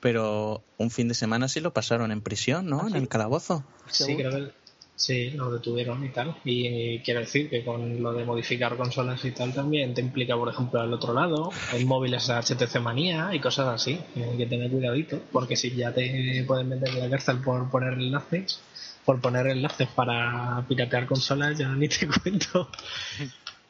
[0.01, 2.82] pero un fin de semana sí lo pasaron en prisión, ¿no?
[2.82, 3.64] ¿Ah, en el calabozo.
[3.90, 4.53] Sí, creo que
[4.94, 6.36] sí, lo detuvieron y tal.
[6.44, 10.49] Y, quiero decir que con lo de modificar consolas y tal también te implica, por
[10.49, 14.01] ejemplo, al otro lado, el móvil es HTC Manía y cosas así.
[14.16, 17.94] Hay que tener cuidadito, porque si ya te pueden meter en la cárcel por poner
[17.94, 18.61] enlaces,
[19.05, 22.68] por poner enlaces para piratear consolas, ya ni te cuento.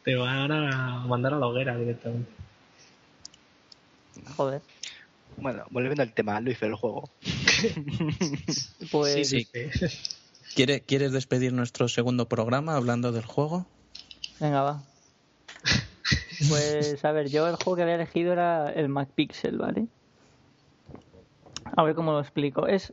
[0.04, 2.30] te van a mandar a la hoguera directamente.
[4.36, 4.62] Joder.
[5.40, 7.10] Bueno, volviendo al tema, Luis, del juego.
[8.90, 9.46] pues sí,
[10.54, 13.66] ¿Quieres despedir nuestro segundo programa hablando del juego?
[14.40, 14.82] Venga, va.
[16.48, 19.86] Pues a ver, yo el juego que había elegido era el MacPixel, ¿vale?
[21.76, 22.66] A ver cómo lo explico.
[22.66, 22.92] Es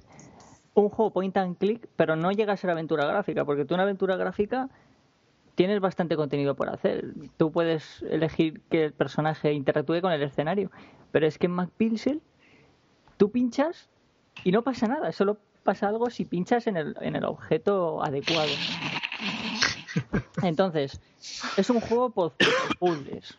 [0.74, 3.84] un juego point and click, pero no llega a ser aventura gráfica, porque tú una
[3.84, 4.70] aventura gráfica
[5.56, 7.14] tienes bastante contenido por hacer.
[7.38, 10.70] Tú puedes elegir que el personaje interactúe con el escenario,
[11.12, 12.22] pero es que en MacPixel
[13.18, 13.90] tú pinchas
[14.44, 18.52] y no pasa nada, solo pasa algo si pinchas en el, en el objeto adecuado.
[20.44, 21.02] Entonces,
[21.58, 22.34] es un juego por
[22.80, 23.38] puzzles.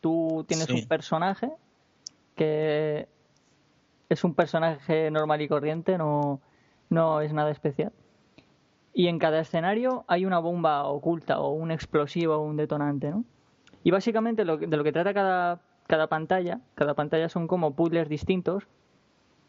[0.00, 1.50] Tú tienes un personaje
[2.36, 3.08] que
[4.08, 6.40] es un personaje normal y corriente, no,
[6.88, 7.92] no es nada especial.
[8.92, 13.24] Y en cada escenario hay una bomba oculta o un explosivo o un detonante, ¿no?
[13.82, 15.60] Y básicamente lo, de lo que trata cada,
[15.90, 18.62] cada pantalla, cada pantalla son como puzzles distintos,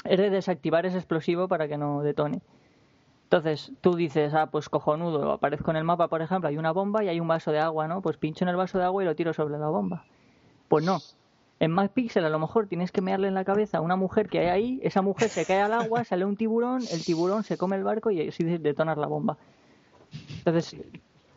[0.04, 2.42] es de desactivar ese explosivo para que no detone.
[3.26, 7.04] Entonces tú dices, ah, pues cojonudo, aparezco en el mapa, por ejemplo, hay una bomba
[7.04, 8.02] y hay un vaso de agua, ¿no?
[8.02, 10.04] Pues pincho en el vaso de agua y lo tiro sobre la bomba.
[10.68, 10.98] Pues no.
[11.60, 14.40] En MacPixel a lo mejor tienes que mearle en la cabeza a una mujer que
[14.40, 17.76] hay ahí, esa mujer se cae al agua, sale un tiburón, el tiburón se come
[17.76, 19.38] el barco y así detonar la bomba.
[20.40, 20.76] Entonces,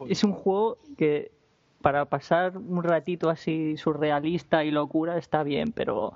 [0.09, 1.31] es un juego que
[1.85, 6.15] para pasar un ratito así surrealista y locura está bien, pero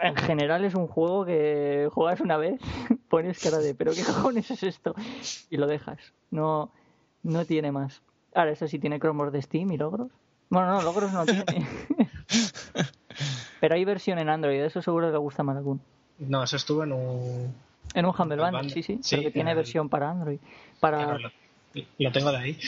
[0.00, 2.58] en general es un juego que juegas una vez,
[3.10, 4.94] pones cara de, pero qué cojones es esto
[5.50, 5.98] y lo dejas.
[6.30, 6.72] No,
[7.22, 8.00] no tiene más.
[8.34, 10.10] Ahora, eso sí tiene cromos de Steam y logros.
[10.48, 11.44] Bueno, no, logros no tiene.
[13.60, 15.82] pero hay versión en Android, eso seguro que le gusta más algún.
[16.18, 17.54] No, eso estuvo en un.
[17.92, 19.00] En un Humble Bundle, sí, sí.
[19.02, 20.38] sí que tiene versión para Android.
[20.80, 21.18] Para...
[21.98, 22.58] lo, tengo de ahí.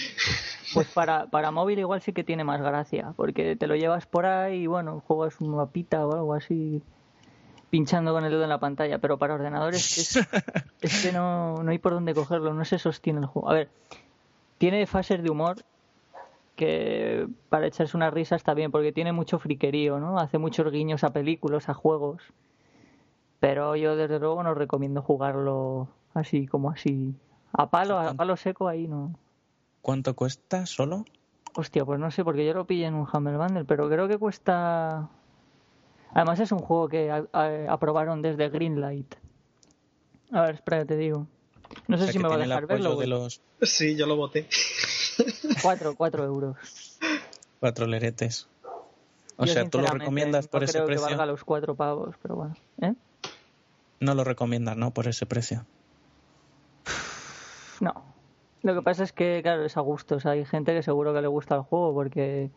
[0.74, 4.26] Pues para, para móvil igual sí que tiene más gracia, porque te lo llevas por
[4.26, 6.82] ahí y bueno, juegas un mapita o algo así
[7.70, 10.28] pinchando con el dedo en la pantalla, pero para ordenadores es,
[10.80, 13.50] es que no, no hay por dónde cogerlo, no se sostiene el juego.
[13.50, 13.68] A ver,
[14.58, 15.56] tiene fases de humor
[16.56, 20.18] que para echarse una risa está bien, porque tiene mucho friquerío, ¿no?
[20.18, 22.22] Hace muchos guiños a películas, a juegos.
[23.38, 27.14] Pero yo desde luego no recomiendo jugarlo así como así.
[27.58, 29.18] A palo, a palo seco ahí no.
[29.82, 31.04] ¿Cuánto cuesta solo?
[31.54, 34.18] Hostia, pues no sé, porque yo lo pillé en un Hammer Bundle, pero creo que
[34.18, 35.08] cuesta
[36.16, 37.10] Además es un juego que
[37.68, 39.14] aprobaron desde Greenlight.
[40.32, 41.26] A ver, espera, te digo.
[41.88, 42.96] No sé si me va a dejar verlo.
[42.96, 43.42] De los...
[43.60, 44.48] Sí, yo lo voté.
[45.62, 46.56] Cuatro, cuatro euros.
[47.60, 48.48] Cuatro leretes.
[49.36, 51.06] O sea, ¿tú lo recomiendas por ese creo precio?
[51.06, 52.56] Que valga los cuatro pavos, pero bueno.
[52.80, 52.94] ¿Eh?
[54.00, 54.92] No lo recomiendas, ¿no?
[54.92, 55.66] Por ese precio.
[57.80, 57.94] No.
[58.62, 60.16] Lo que pasa es que, claro, es a gusto.
[60.16, 62.50] O sea, hay gente que seguro que le gusta el juego porque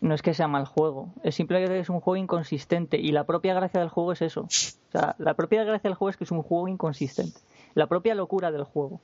[0.00, 3.54] no es que sea mal juego, es simplemente es un juego inconsistente y la propia
[3.54, 4.42] gracia del juego es eso.
[4.42, 7.40] O sea, la propia gracia del juego es que es un juego inconsistente.
[7.74, 9.00] La propia locura del juego.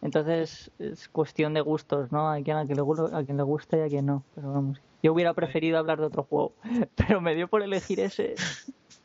[0.00, 2.30] Entonces es cuestión de gustos, ¿no?
[2.30, 4.22] Hay quien a quien le, a quien le gusta y a quien no.
[4.34, 6.52] Pero vamos, yo hubiera preferido hablar de otro juego,
[6.94, 8.34] pero me dio por elegir ese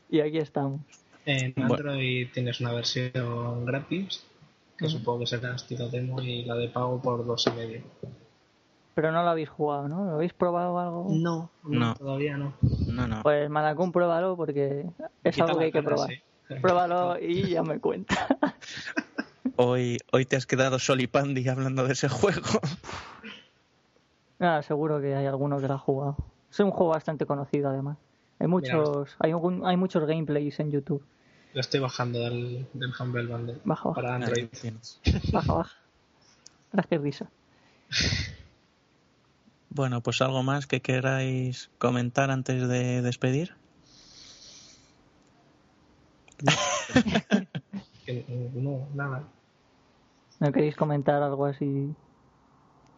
[0.09, 0.81] y aquí estamos.
[1.25, 4.23] En Android tienes una versión gratis,
[4.77, 7.81] que supongo que será estilo demo, y la de pago por dos y medio.
[8.95, 10.05] Pero no lo habéis jugado, ¿no?
[10.05, 11.07] ¿Lo habéis probado algo?
[11.09, 12.53] No, no, todavía no.
[12.87, 13.23] No, no.
[13.23, 14.85] Pues Malacún, pruébalo porque
[15.23, 16.09] es algo que hay que probar.
[16.61, 18.27] Pruébalo y ya me cuenta.
[19.55, 22.41] Hoy, hoy te has quedado solipandi hablando de ese juego.
[24.39, 26.17] Ah, seguro que hay alguno que lo ha jugado.
[26.51, 27.97] Es un juego bastante conocido además.
[28.39, 29.31] Hay muchos, hay,
[29.63, 31.01] hay muchos gameplays en YouTube.
[31.53, 33.59] Lo estoy bajando del, del Humble Bundle.
[33.63, 34.01] Baja, baja.
[34.01, 34.47] Para Android.
[35.31, 35.77] Baja, baja.
[36.71, 37.29] Gracias, risa.
[39.69, 43.55] Bueno, pues algo más que queráis comentar antes de despedir.
[48.53, 49.23] no, nada.
[50.39, 51.93] ¿No queréis comentar algo así?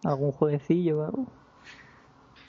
[0.04, 1.28] ¿Algún jueguecillo o algo?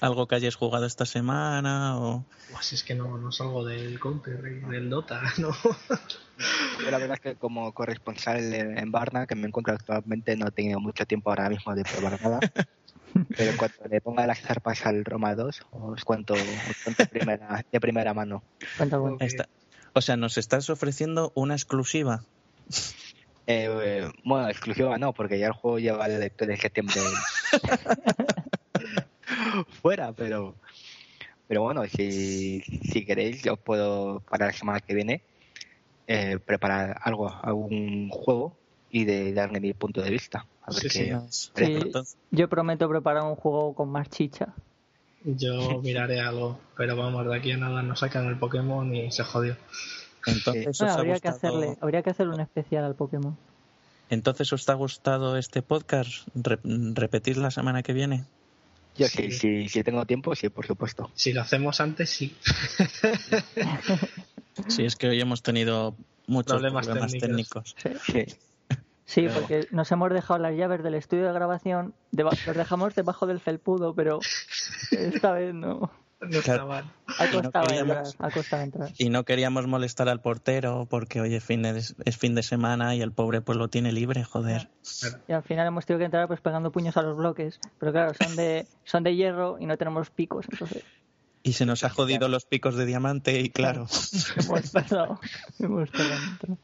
[0.00, 1.98] ¿Algo que hayáis jugado esta semana?
[1.98, 2.24] O...
[2.52, 5.50] Pues es que no, no salgo del Counter, del Dota, ¿no?
[6.82, 10.50] Yo la verdad es que como corresponsal en Barna, que me encuentro actualmente, no he
[10.50, 12.40] tenido mucho tiempo ahora mismo de probar nada.
[13.36, 17.80] Pero en cuanto le ponga las zarpas al Roma 2, os cuento, de, primera, de
[17.80, 18.42] primera mano.
[19.94, 22.22] o sea, nos estás ofreciendo una exclusiva.
[23.46, 27.00] Eh, bueno, exclusiva no, porque ya el juego lleva el de septiembre
[29.82, 30.54] fuera, pero
[31.48, 35.22] pero bueno, si, si queréis, yo puedo para la semana que viene
[36.08, 38.56] eh, preparar algo, algún juego
[38.90, 40.46] y de darle mi punto de vista.
[40.62, 42.00] A ver qué
[42.32, 44.54] yo prometo preparar un juego con más chicha.
[45.24, 49.22] Yo miraré algo, pero vamos, de aquí a nada nos sacan el Pokémon y se
[49.22, 49.56] jodió.
[50.26, 53.36] Entonces, habría, que hacerle, habría que hacerle un especial al Pokémon.
[54.10, 56.26] Entonces, ¿os ha gustado este podcast?
[56.34, 58.24] ¿Repetir la semana que viene?
[58.98, 61.10] Yo sí, sí, sí tengo tiempo, sí, por supuesto.
[61.14, 62.34] Si lo hacemos antes, sí.
[64.68, 65.94] Sí, es que hoy hemos tenido
[66.26, 67.74] muchos Problemas problemas, técnicos.
[67.74, 68.04] técnicos.
[68.06, 68.24] Sí.
[69.04, 72.94] Sí, Pero- porque nos hemos dejado las llaves del estudio de grabación, deba- los dejamos
[72.94, 74.18] debajo del felpudo, pero
[74.90, 75.90] esta vez no.
[76.20, 76.90] No está mal.
[77.18, 78.92] Ha Y no costado queríamos- entrar, ha costado entrar.
[78.96, 82.94] Y no queríamos molestar al portero porque hoy es fin de, es fin de semana
[82.94, 84.70] y el pobre pues lo tiene libre, joder.
[85.28, 88.12] Y al final hemos tenido que entrar pues pegando puños a los bloques, pero claro,
[88.14, 90.82] son de son de hierro y no tenemos picos, entonces
[91.42, 93.86] Y se nos ha jodido los picos de diamante y claro.
[94.36, 95.20] hemos tardado,
[95.58, 96.58] hemos tardado.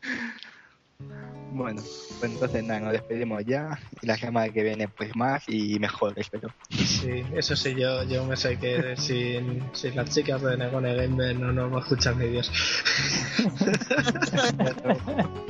[1.54, 1.82] Bueno,
[2.18, 3.78] pues entonces nada, nos despedimos ya.
[4.00, 6.48] Y la semana que viene, pues más y mejor, espero.
[6.70, 11.38] Sí, eso sí, yo, yo me sé que sin, sin las chicas de Negone Gamer
[11.38, 12.50] no nos va a escuchar ni Dios.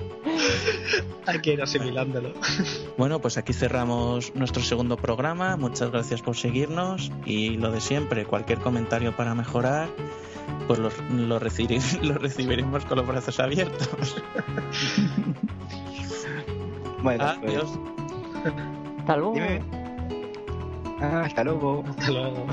[1.27, 2.33] Hay que ir asimilándolo.
[2.97, 5.57] Bueno, pues aquí cerramos nuestro segundo programa.
[5.57, 9.89] Muchas gracias por seguirnos y lo de siempre, cualquier comentario para mejorar,
[10.67, 14.17] pues lo, lo recibir- lo recibiremos con los brazos abiertos.
[17.03, 17.79] Bueno, pues, Adiós.
[19.01, 19.35] Hasta luego.
[19.35, 19.61] dime.
[21.01, 21.83] Ah, hasta luego.
[21.89, 22.47] Hasta luego.